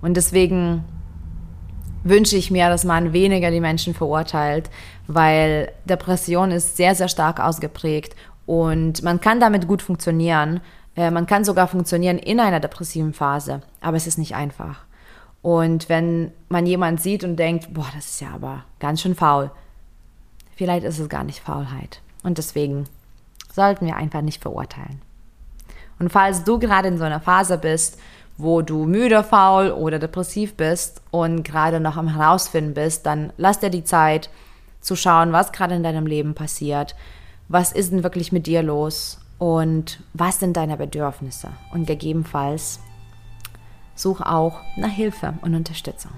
Und 0.01 0.15
deswegen 0.15 0.85
wünsche 2.05 2.37
ich 2.37 2.49
mir, 2.49 2.69
dass 2.69 2.85
man 2.85 3.11
weniger 3.11 3.51
die 3.51 3.59
Menschen 3.59 3.93
verurteilt, 3.93 4.69
weil 5.07 5.73
Depression 5.83 6.51
ist 6.51 6.77
sehr, 6.77 6.95
sehr 6.95 7.09
stark 7.09 7.41
ausgeprägt 7.41 8.15
und 8.45 9.03
man 9.03 9.19
kann 9.19 9.41
damit 9.41 9.67
gut 9.67 9.81
funktionieren. 9.81 10.61
Äh, 10.95 11.11
man 11.11 11.25
kann 11.25 11.43
sogar 11.43 11.67
funktionieren 11.67 12.17
in 12.17 12.39
einer 12.39 12.61
depressiven 12.61 13.11
Phase, 13.11 13.61
aber 13.81 13.97
es 13.97 14.07
ist 14.07 14.17
nicht 14.17 14.35
einfach. 14.35 14.85
Und 15.41 15.89
wenn 15.89 16.31
man 16.49 16.65
jemand 16.65 17.01
sieht 17.01 17.23
und 17.23 17.35
denkt, 17.37 17.73
boah, 17.73 17.87
das 17.95 18.05
ist 18.05 18.21
ja 18.21 18.29
aber 18.33 18.63
ganz 18.79 19.01
schön 19.01 19.15
faul, 19.15 19.51
vielleicht 20.55 20.85
ist 20.85 20.99
es 20.99 21.09
gar 21.09 21.23
nicht 21.23 21.39
Faulheit. 21.39 22.01
Und 22.23 22.37
deswegen 22.37 22.85
sollten 23.51 23.85
wir 23.85 23.95
einfach 23.95 24.21
nicht 24.21 24.41
verurteilen. 24.41 25.01
Und 25.99 26.11
falls 26.11 26.43
du 26.43 26.59
gerade 26.59 26.87
in 26.87 26.97
so 26.97 27.03
einer 27.03 27.19
Phase 27.19 27.57
bist, 27.57 27.99
wo 28.37 28.61
du 28.61 28.85
müde, 28.85 29.23
faul 29.23 29.71
oder 29.71 29.99
depressiv 29.99 30.55
bist 30.55 31.01
und 31.11 31.43
gerade 31.43 31.79
noch 31.79 31.97
am 31.97 32.07
herausfinden 32.15 32.73
bist, 32.73 33.05
dann 33.05 33.33
lass 33.37 33.59
dir 33.59 33.69
die 33.69 33.83
Zeit 33.83 34.29
zu 34.79 34.95
schauen, 34.95 35.31
was 35.31 35.51
gerade 35.51 35.75
in 35.75 35.83
deinem 35.83 36.07
Leben 36.07 36.33
passiert, 36.33 36.95
was 37.47 37.71
ist 37.71 37.91
denn 37.91 38.03
wirklich 38.03 38.31
mit 38.31 38.47
dir 38.47 38.63
los 38.63 39.19
und 39.37 40.01
was 40.13 40.39
sind 40.39 40.57
deine 40.57 40.77
Bedürfnisse 40.77 41.49
und 41.71 41.85
gegebenenfalls 41.85 42.79
such 43.95 44.21
auch 44.21 44.61
nach 44.77 44.91
Hilfe 44.91 45.33
und 45.41 45.55
Unterstützung. 45.55 46.11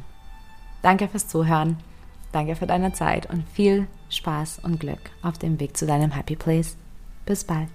Danke 0.82 1.08
fürs 1.08 1.28
Zuhören, 1.28 1.78
danke 2.32 2.56
für 2.56 2.68
deine 2.68 2.94
Zeit 2.94 3.30
und 3.30 3.48
viel 3.50 3.88
Spaß 4.10 4.60
und 4.64 4.80
Glück 4.80 5.12
auf 5.22 5.38
dem 5.38 5.60
Weg 5.60 5.78
zu 5.78 5.86
deinem 5.86 6.12
Happy 6.12 6.36
Place. 6.36 6.76
Bis 7.26 7.44
bald. 7.44 7.70